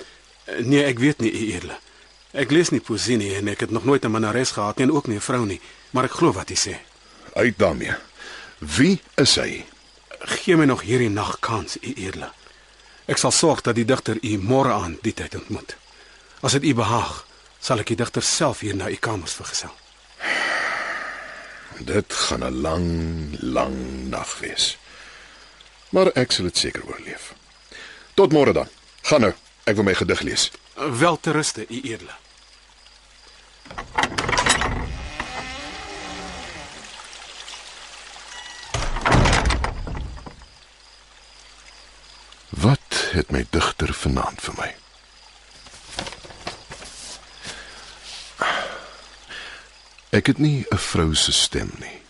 [0.60, 1.78] Nee, ek weet nie u edele.
[2.32, 4.94] Ek lees nie poesie nie en ek het nog nooit 'n minnares gehad nie en
[4.94, 5.62] ook nie 'n vrou nie,
[5.92, 6.76] maar ek glo wat hy sê.
[7.34, 7.96] Uit daarmee.
[8.60, 9.66] Wie is hy?
[10.20, 12.32] Gee my nog hierdie nag kans, u edele.
[13.06, 15.78] Ek sal sorg dat die digter u môre aan die tyd ontmoet.
[16.40, 17.26] As dit u behaag,
[17.60, 19.74] sal ek die digter self hier na u kamers vergesel.
[21.80, 22.88] Dit gaan 'n lang,
[23.40, 24.78] lang nag wees.
[25.90, 27.34] Maar ek sal dit seker oorleef.
[28.14, 28.68] Tot môre dan.
[29.02, 29.34] Gaan nou.
[29.64, 30.52] Ek wil my gedig lees.
[30.76, 32.16] Wel te ruste, u edele.
[42.50, 44.70] Wat het my digter vanaand vir my?
[50.20, 52.02] Ek het nie 'n vrou se stem nie,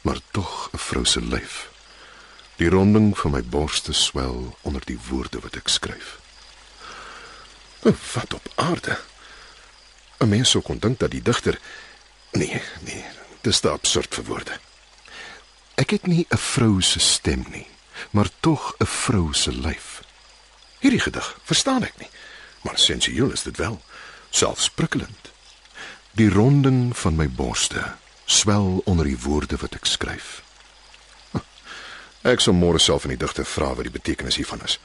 [0.00, 1.70] maar tog 'n vrou se lyf.
[2.56, 6.18] Die ronding van my borste swel onder die woorde wat ek skryf.
[7.82, 8.98] Oh, wat op aarde.
[10.18, 11.60] 'n Mens sou kon dink dat die digter
[12.32, 13.04] nee, nee,
[13.40, 14.58] dis te absurd vir woorde.
[15.74, 17.66] Ek het nie 'n vrou se stem nie,
[18.10, 20.02] maar tog 'n vrou se lyf.
[20.78, 22.10] Hierdie gedig verstaan ek nie,
[22.60, 23.82] maar sensueel is dit wel,
[24.30, 25.31] selfs prikkelend.
[26.12, 27.94] Die ronding van my borste
[28.24, 30.42] swel onder die woorde wat ek skryf.
[32.22, 34.76] Ek sal môre self aan die digter vra wat die betekenis hiervan is.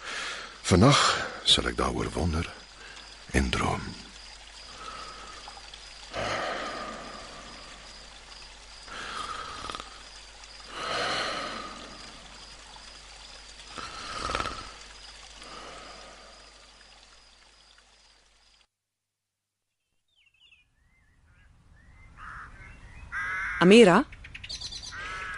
[0.65, 1.01] Vannag
[1.43, 2.47] sal ek daaroor wonder
[3.35, 3.83] en droom.
[23.67, 24.05] Amira,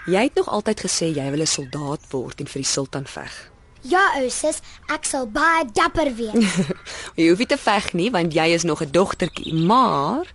[0.05, 3.33] jy het nog altyd gesê jy wil 'n soldaat word en vir die sultan veg.
[3.81, 6.45] Ja, ou sis, ek sal baie dapper wees.
[7.17, 10.27] Jy hoef nie te veg nie want jy is nog 'n dogtertjie, maar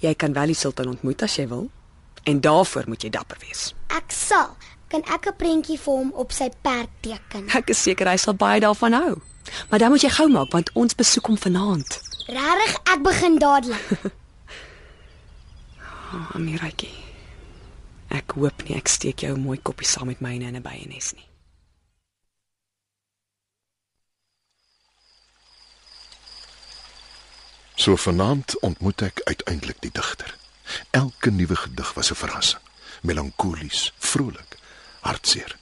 [0.00, 1.68] jy kan wel die sultan ontmoet as jy wil.
[2.24, 3.74] En daarvoor moet jy dapper wees.
[3.88, 4.56] Ek sal.
[4.88, 7.48] Kan ek 'n prentjie vir hom op sy perd teken?
[7.54, 9.20] Ek is seker hy sal baie daarvan hou.
[9.68, 12.00] Maar dan moet jy gou maak want ons besoek hom vanaand.
[12.28, 13.86] Regtig, ek begin dadelik.
[16.12, 17.05] Oh, Amiratjie.
[18.08, 21.28] Ek hoop nie ek steek jou mooi koppie saam met myne in 'n byenes nie.
[27.76, 30.36] So vanaand ontmoet ek uiteindelik die digter.
[30.90, 32.62] Elke nuwe gedig was 'n verrassing.
[33.02, 34.58] Melankolies, vrolik,
[35.00, 35.56] hartseer.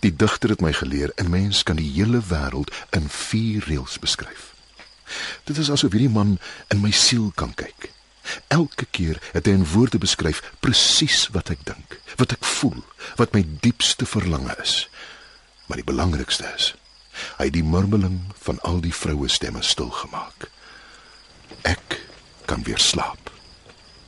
[0.00, 4.54] Die digter het my geleer 'n mens kan die hele wêreld in vier reëls beskryf.
[5.44, 7.95] Dit is asof hierdie man in my siel kan kyk.
[8.48, 12.82] Elke keer het hy in woorde beskryf presies wat ek dink, wat ek voel,
[13.20, 14.86] wat my diepste verlange is.
[15.66, 16.72] Maar die belangrikste is,
[17.38, 20.48] hy het die murmeling van al die vroue stemme stil gemaak.
[21.66, 22.00] Ek
[22.46, 23.30] kan weer slaap.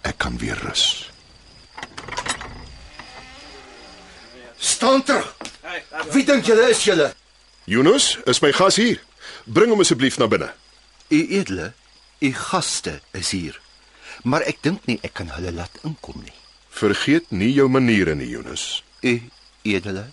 [0.07, 1.11] Ek kan weer rus.
[4.59, 5.35] Staan terug.
[6.15, 7.13] Wie dink julle is julle?
[7.69, 8.99] Yunus, is my gas hier.
[9.45, 10.49] Bring hom asseblief na binne.
[11.13, 11.73] U edele,
[12.25, 13.59] u gaste is hier.
[14.29, 16.35] Maar ek dink nie ek kan hulle laat inkom nie.
[16.69, 18.83] Vergeet nie jou maniere nie, Yunus.
[19.01, 19.15] U
[19.65, 20.05] edele,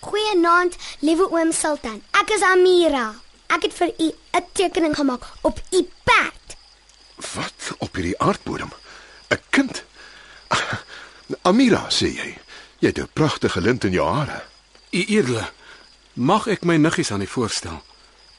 [0.00, 2.00] Goeienaand, liewe oom Sultan.
[2.16, 3.10] Ek is Amira.
[3.52, 4.08] Ek het vir u
[4.38, 6.56] 'n tekening gemaak op u perd.
[7.34, 8.70] Wat op hierdie aardbodem?
[9.30, 9.84] 'n Kind?
[11.42, 12.38] Amira, sê jy.
[12.78, 14.42] Jy het 'n pragtige lint in jou hare.
[14.90, 15.50] U edele,
[16.14, 17.82] mag ek my niggies aan u voorstel?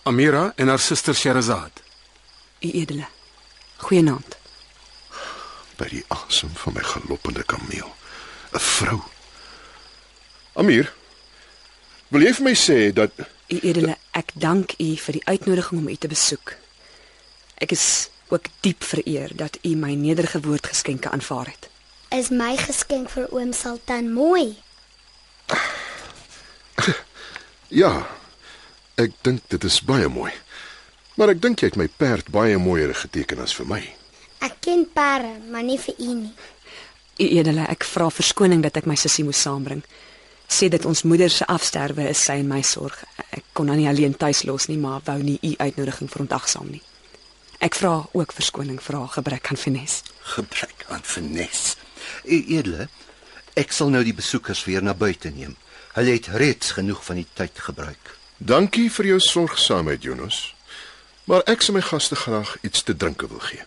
[0.04, 1.72] Amira en haar suster Sherazad.
[2.62, 3.06] U edele.
[3.78, 4.38] Goeienaand.
[5.82, 7.90] by die asem van my galoppende kameel.
[8.54, 9.00] 'n Vrou.
[10.54, 10.94] Amir,
[12.12, 13.12] wil jy vir my sê dat
[13.52, 16.54] U edele, ek dank u vir die uitnodiging om u te besoek.
[17.58, 21.70] Ek is ook diep vereer dat u my nederige woordgeskenke aanvaar het.
[22.12, 24.56] Is my geskenk vir oom Sultan mooi?
[27.82, 28.08] ja,
[28.98, 30.32] ek dink dit is baie mooi.
[31.16, 33.82] Maar ek dink jy het my perd baie mooier geteken as vir my.
[34.42, 36.32] Ek ken perde, maar nie vir u nie.
[37.22, 39.84] U edele, ek vra verskoning dat ek my sussie moes saambring.
[40.52, 42.98] Sê dit ons moeder se afsterwe is sy en my sorg.
[43.32, 46.82] Ek kon haar nie alleen tuis los nie, maar wou nie u uitnodiging verontagsaam nie.
[47.62, 50.04] Ek vra ook verskoning vir haar gebrek aan finesse.
[50.22, 51.78] gebrek aan finesse.
[52.26, 52.88] U edele,
[53.54, 55.56] ek sal nou die besoekers weer na buite neem.
[55.94, 58.18] Hulle het reeds genoeg van die tyd gebruik.
[58.42, 60.56] Dankie vir jou sorgsaamheid, Yunus.
[61.30, 63.62] Maar ek sal my gaste graag iets te drinke wil gee.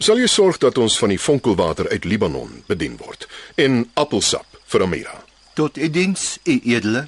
[0.00, 3.26] Sal jy sorg dat ons van die fonkelwater uit Libanon bedien word
[3.60, 5.18] en appelsap vir Amira?
[5.54, 7.04] Tot u diens, u edele.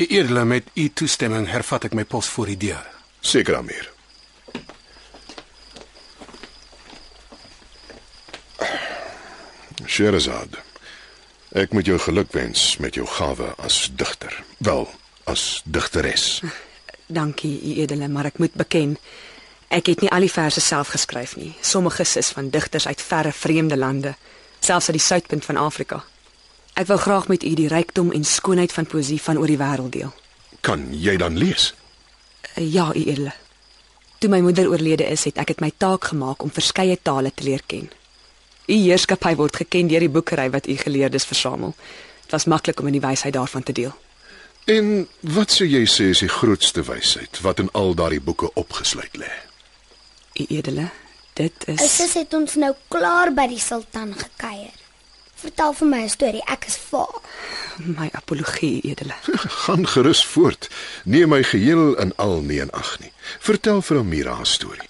[0.00, 2.86] U edele met u toestemming hervat ek my pos voor die deur.
[3.20, 3.90] Seker Amir.
[9.84, 10.56] Sherazad.
[11.52, 14.32] Ek moet jou gelukwens met jou gawe as digter.
[14.64, 14.88] Wel,
[15.28, 16.40] as digteres.
[17.18, 18.96] Dankie, u edele, maar ek moet beken
[19.68, 21.50] ek het nie al die verse self geskryf nie.
[21.60, 24.14] Sommiges is van digters uit verre vreemde lande,
[24.64, 26.02] selfs uit die suidpunt van Afrika.
[26.78, 29.92] Ek wou graag met u die rykdom en skoonheid van poësie van oor die wêreld
[29.92, 30.14] deel.
[30.64, 31.74] Kan jy dan lees?
[32.54, 33.32] Uh, Ja, u edele.
[34.18, 37.44] Toe my moeder oorlede is, het ek dit my taak gemaak om verskeie tale te
[37.46, 37.90] leer ken.
[38.68, 41.74] U heerskappy word geken deur die boekery wat u geleerdes versamel.
[42.24, 43.94] Dit was maklik om in die wysheid daarvan te deel.
[44.68, 49.16] En wat sou jy sê is die grootste wysheid wat in al daardie boeke opgesluit
[49.16, 49.30] lê?
[50.36, 50.90] U edele,
[51.40, 54.76] dit is sis het ons nou klaar by die sultan gekuier.
[55.38, 57.16] Vertel vir my 'n storie, ek is vaar.
[57.78, 59.14] my apologie, edele.
[59.64, 60.68] Gaan gerus voort.
[61.04, 63.12] Neem my geheel in al nie in ag nie.
[63.38, 64.88] Vertel vir Amira haar storie.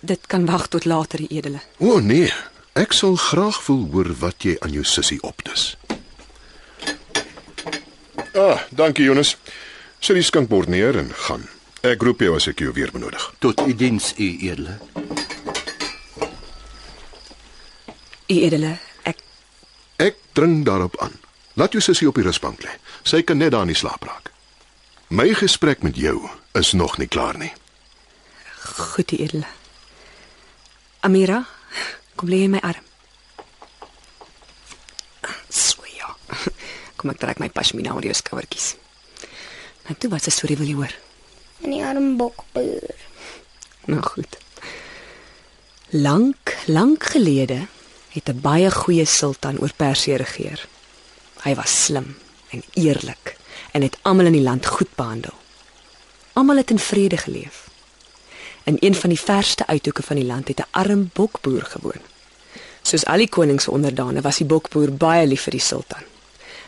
[0.00, 1.60] Dit kan wag tot later, edele.
[1.78, 2.32] O oh, nee,
[2.72, 5.76] ek sal graag wil hoor wat jy aan jou sussie opdis.
[8.34, 9.36] Ah, dankie Jonas.
[10.00, 11.48] Sit die skinkbord neer en gaan.
[11.84, 13.22] Ek roep jou as ek jou weer benodig.
[13.38, 14.78] Tot u diens, u edele.
[18.30, 19.18] U edele, ek
[20.00, 21.12] Ek dring daarop aan.
[21.60, 22.70] Laat jou sussie op die rusbank lê.
[23.04, 24.30] Sy kan net daar nie slaap raak.
[25.12, 27.52] My gesprek met jou is nog nie klaar nie.
[28.60, 29.46] goed, u edele.
[31.00, 31.44] Amira,
[32.16, 32.84] kom lê in my arm.
[35.48, 36.16] So ja.
[37.00, 38.74] Kom ek trek my pashmina oor jou skouertjies.
[39.86, 40.92] Nou toe wat se storie wil jy hoor?
[41.64, 42.92] In die arm bokboer.
[43.88, 44.36] Nou goed.
[45.96, 47.66] Lank, Lank gelede
[48.12, 50.68] het 'n baie goeie sultan oor Persië regeer.
[51.42, 52.16] Hy was slim
[52.50, 53.36] en eerlik
[53.72, 55.34] en het almal in die land goed behandel.
[56.32, 57.68] Almal het in vrede geleef.
[58.64, 62.02] In een van die verste uithoeke van die land het 'n arm bokboer gewoon.
[62.82, 66.09] Soos al die konings se onderdane was die bokboer baie lief vir die sultan.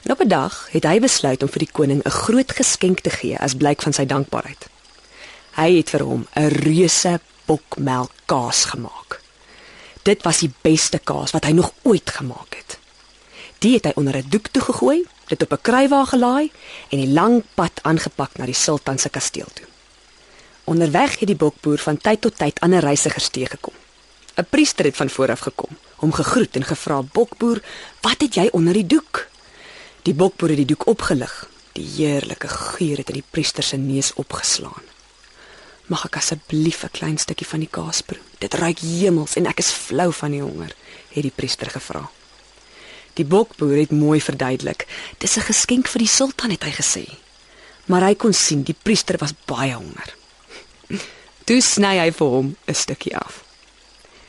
[0.03, 3.11] En op 'n dag het hy besluit om vir die koning 'n groot geskenk te
[3.11, 4.67] gee as blyk van sy dankbaarheid.
[5.55, 9.21] Hy het vir hom 'n reuse bokmelkkaas gemaak.
[10.03, 12.79] Dit was die beste kaas wat hy nog ooit gemaak het.
[13.59, 16.51] Die het hy onder 'n doek toegegooi, dit op 'n kruiwa gelaai
[16.89, 19.67] en die lang pad aangepak na die sultan se kasteel toe.
[20.65, 23.75] Onderweg het die bokboer van tyd tot tyd ander reisigers teëgekom.
[24.37, 27.63] 'n Priester het van voor af gekom, hom gegroet en gevra: "Bokboer,
[28.01, 29.31] wat het jy onder die doek?"
[30.03, 31.33] Die bokboer het die doek opgelig.
[31.77, 34.91] Die heerlike geur het in die priester se neus opgeslaan.
[35.87, 38.19] Mag ek asseblief 'n klein stukkie van die kaas proe?
[38.39, 40.75] Dit ruik hemels en ek is flou van die honger,
[41.15, 42.11] het die priester gevra.
[43.15, 44.87] Die bokboer het mooi verduidelik.
[45.19, 47.07] Dis 'n geskenk vir die sultan het hy gesê.
[47.87, 50.15] Maar hy kon sien die priester was baie honger.
[51.47, 53.52] Toe sny hy vir hom 'n stukkie af.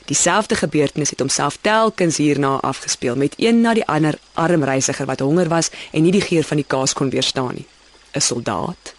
[0.05, 5.19] Dieselfde gebeurtenis het homself telkens hierna afgespeel met een na die ander arm reisiger wat
[5.19, 7.67] honger was en nie die geur van die kaas kon weerstaan nie.
[8.11, 8.93] 'n Soldaat,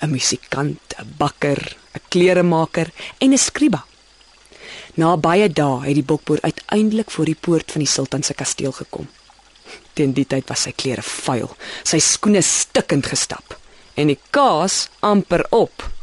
[0.00, 3.84] 'n musikant, 'n bakker, 'n kleremaker en 'n skriba.
[4.94, 8.72] Na baie dae het die bokboer uiteindelik voor die poort van die sultan se kasteel
[8.72, 9.08] gekom.
[9.92, 13.58] Teen die tyd was sy klere vuil, sy skoene stikkend gestap
[13.94, 15.97] en die kaas amper op.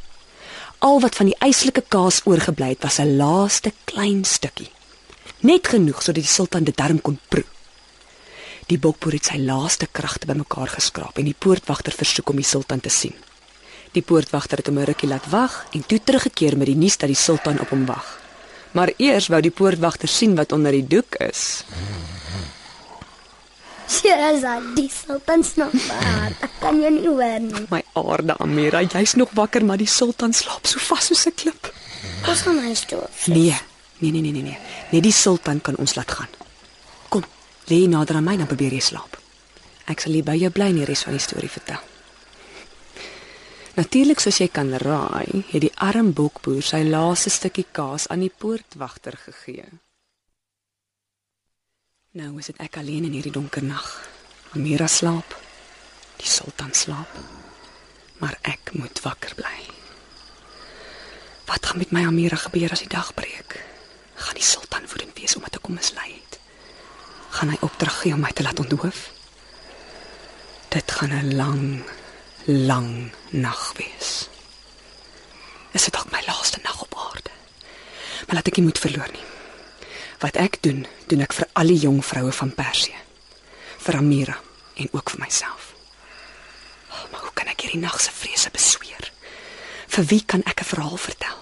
[0.86, 4.70] Al wat van die eislike kaas oorgebly het, was 'n laaste klein stukkie.
[5.40, 7.46] Net genoeg sodat die sultan dit darm kon proe.
[8.66, 12.80] Die bokboer het sy laaste kragte bymekaar geskraap en die poortwagter versoek om die sultan
[12.80, 13.16] te sien.
[13.92, 17.08] Die poortwagter het hom 'n rukkie laat wag en toe teruggekeer met die nuus dat
[17.08, 18.20] die sultan op hom wag.
[18.72, 21.64] Maar eers wou die poortwagter sien wat onder die doek is.
[23.88, 26.34] Sherazad, die sultan snap maar.
[26.46, 27.66] Ek kan jou nie hoor nie.
[27.70, 31.74] My aarde Amira, jy's nog wakker, maar die sultan slaap so vas soos 'n klip.
[32.28, 33.04] Ons gaan huis toe.
[33.26, 33.58] Nee,
[34.00, 34.58] nee nee nee nee nee.
[34.92, 36.32] Net die sultan kan ons laat gaan.
[37.10, 37.24] Kom,
[37.68, 39.18] lê nader aan my dan probeer jy slaap.
[39.86, 41.82] Ek sal hier by jou bly en die res van die storie vertel.
[43.76, 48.32] Natuurlik soos jy kan raai, het die arm bokboer sy laaste stukkie kaas aan die
[48.32, 49.66] poortwagter gegee.
[52.16, 53.88] Nou is dit ek alleen in hierdie donker nag.
[54.56, 55.34] Amira slaap.
[56.16, 57.12] Die sultan slaap.
[58.24, 59.58] Maar ek moet wakker bly.
[61.50, 63.58] Wat gaan met my Amira gebeur as die dag breek?
[64.16, 66.40] Gaan die sultan woedend wees omdat ek hom mislei het?
[67.36, 69.12] Gaan hy opdrag gee om my te laat onthoof?
[70.72, 71.84] Dit gaan 'n lang,
[72.48, 74.30] lang nag wees.
[75.76, 77.36] Is dit dalk my laaste nag op aarde?
[78.26, 79.35] Maar laat ek nie moed verloor nie.
[80.20, 83.00] Wat ek doen, doen ek vir al die jong vroue van Persië.
[83.86, 84.38] Vir Amira
[84.76, 85.74] en ook vir myself.
[86.92, 89.12] Oh, maar hoe kan ek hierdie nag se vrese besweer?
[89.88, 91.38] Vir wie kan ek 'n verhaal vertel?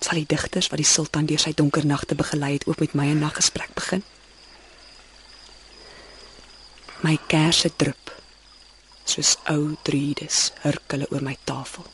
[0.00, 3.06] Sal die digters wat die sultan deur sy donker nagte begelei het ook met my
[3.06, 4.02] 'n naggesprek begin?
[7.00, 8.04] My kersse drup
[9.04, 11.84] soos ou druides hurkele oor my tafel.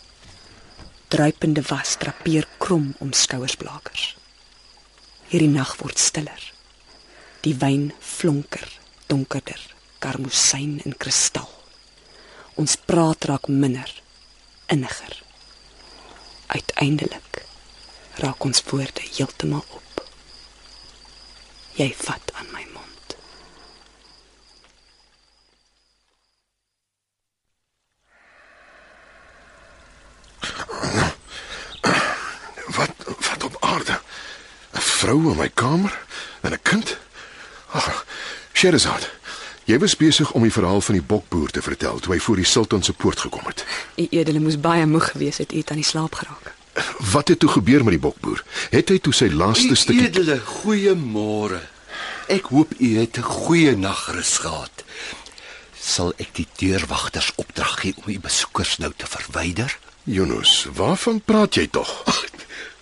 [1.08, 4.19] Druipende was drapeer krom om skouersblakers.
[5.30, 6.42] Hierdie nag word stiller.
[7.44, 8.66] Die wyn flonker,
[9.06, 9.60] donkerder,
[10.02, 11.46] karmosyn en kristal.
[12.58, 13.92] Ons praat raak minder,
[14.74, 15.14] inniger.
[16.50, 17.44] Uiteindelik
[18.20, 20.02] raak ons woorde heeltemal op.
[21.78, 23.14] Jy vat aan my mond.
[32.76, 34.00] Wat wat op aarde?
[34.74, 34.80] 'n
[35.10, 35.90] Vrou in my kamer
[36.40, 36.98] en 'n kind?
[37.70, 38.06] Ag,
[38.52, 39.10] Sherazad.
[39.64, 42.44] Jy was besig om die verhaal van die bokboer te vertel toe hy voor die
[42.44, 43.64] sultan se poort gekom het.
[43.96, 46.54] U edele moes baie moeg gewees het, u het aan die slaap geraak.
[47.12, 48.44] Wat het toe gebeur met die bokboer?
[48.70, 51.60] Het hy toe sy laaste stukkie Edele, goeiemôre.
[52.28, 54.84] Ek hoop u het 'n goeie nagrus gehad.
[55.80, 59.78] Sal ek die deurwagters opdrag gee om die besoekers nou te verwyder?
[60.04, 62.04] Yunus, waarvan praat jy tog?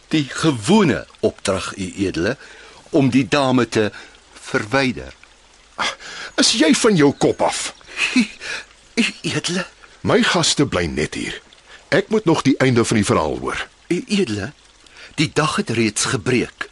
[0.09, 2.37] Die gewone opdrag, u edele,
[2.91, 3.91] om die dame te
[4.33, 5.15] verwyder.
[6.37, 7.75] Is jy van jou kop af?
[8.95, 9.67] U edele,
[10.01, 11.35] My gaste bly net hier.
[11.91, 13.67] Ek moet nog die einde van die verhaal hoor.
[13.89, 14.53] u edele,
[15.15, 16.69] die dag het reeds gebreek.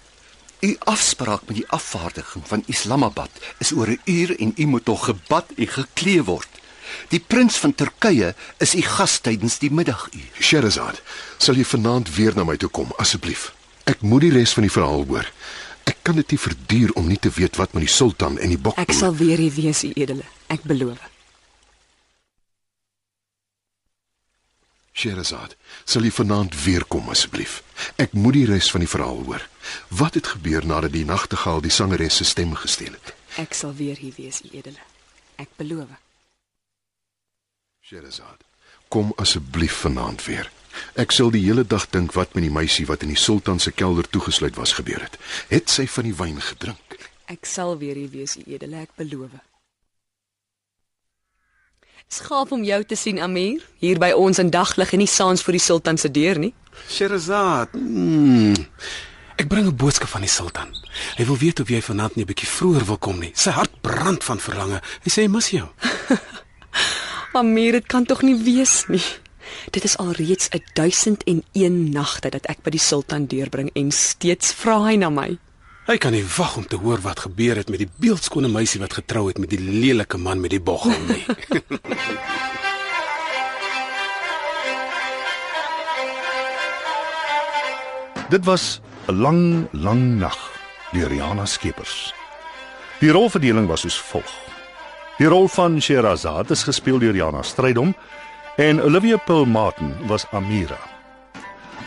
[0.61, 5.05] U afspraak met die afvaardiging van Islamabad is oor 'n uur en u moet nog
[5.05, 6.49] gebad en geklee word.
[7.13, 10.31] Die prins van Turkye is u gas tydens die middaguur.
[10.41, 11.03] Sherazad,
[11.39, 13.53] sal jy vanaand weer na my toe kom asseblief?
[13.87, 15.29] Ek moet die res van die verhaal hoor.
[15.87, 18.59] Ek kan dit nie verduur om nie te weet wat met die sultan en die
[18.59, 18.79] bok.
[18.83, 20.27] Ek sal weer hier wees, u edele.
[20.51, 20.99] Ek beloof.
[24.97, 25.53] Sherazad,
[25.85, 27.61] sal jy vanaand weer kom asseblief?
[28.01, 29.45] Ek moet die res van die verhaal hoor.
[29.93, 33.13] Wat het gebeur nadat die nagtegaal die sangeres se stem gesteel het?
[33.37, 34.81] Ek sal weer hier wees, u edele.
[35.37, 35.93] Ek beloof.
[37.87, 38.41] Sherazad,
[38.89, 40.49] kom asseblief vanaand weer.
[40.99, 43.71] Ek sal die hele dag dink wat met die meisie wat in die sultan se
[43.71, 45.15] kelder toegesluit was gebeur het.
[45.53, 46.97] Het sy van die wyn gedrink?
[47.31, 48.83] Ek sal weer hier wees, edele.
[48.89, 49.39] Ek beloof.
[52.11, 55.55] Skaaf om jou te sien, Amir, hier by ons in daglig en nie saans voor
[55.55, 56.51] die sultan se deur nie.
[56.91, 57.79] Sherazad.
[57.79, 58.67] Mm,
[59.39, 60.75] ek bring 'n boodskap van die sultan.
[61.19, 63.31] Hy wil weet of jy vanaand nie 'n bietjie vroeër wil kom nie.
[63.35, 64.83] Sy hart brand van verlange.
[65.07, 65.69] Hy sê hy mis jou.
[67.37, 69.05] Amir, dit kan tog nie wees nie.
[69.71, 74.85] Dit is alreeds 'n 1001 nagte dat ek by die sultan deurbring en steeds vra
[74.85, 75.39] hy na my.
[75.87, 78.93] Hy kan nie wag om te hoor wat gebeur het met die beeldskone meisie wat
[78.93, 81.25] getrou het met die lelike man met die boggel nie.
[88.29, 90.53] Dit was 'n lang, lang nag
[90.93, 92.15] deur Riana Skeepers.
[92.99, 94.46] Die rolverdeling was soos volg.
[95.17, 97.95] Die rol van Sherazad is gespeel deur Jana Strydom
[98.61, 100.77] en Olivia Pearl Martin was Amira.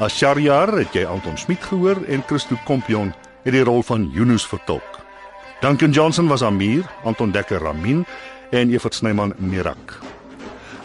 [0.02, 3.14] As Shariar het jy Anton Smit gehoor en Christo Kompion
[3.44, 4.98] het die rol van Yunus vertolk.
[5.62, 8.02] Duncan Johnson was Amir, Anton Dekker Ramin
[8.50, 10.00] en Evert Snyman Mirak.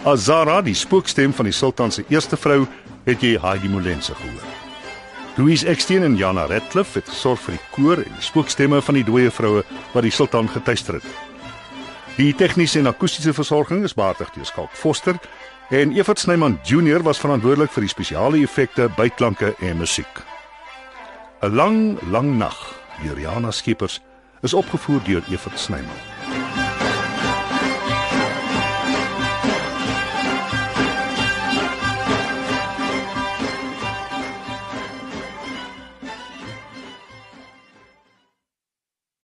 [0.04, 2.66] Azara, die spookstem van die sultan se eerste vrou,
[3.08, 4.48] het jy Heidi Molense gehoor.
[5.40, 9.08] Louise Eksteen en Jana Radcliffe het gesorg vir die koor en die spookstemme van die
[9.08, 9.64] dooie vroue
[9.94, 11.33] wat die sultan getuister het.
[12.14, 15.16] Die tegniese en akoestiese versorging is behartig deur Skalk Foster
[15.74, 20.22] en Evert Snyman Junior was verantwoordelik vir die spesiale effekte, byklanke en musiek.
[21.42, 22.54] 'n Lang, lang nag
[23.02, 24.00] deur Jana Skeepers
[24.42, 26.63] is opgevoer deur Evert Snyman.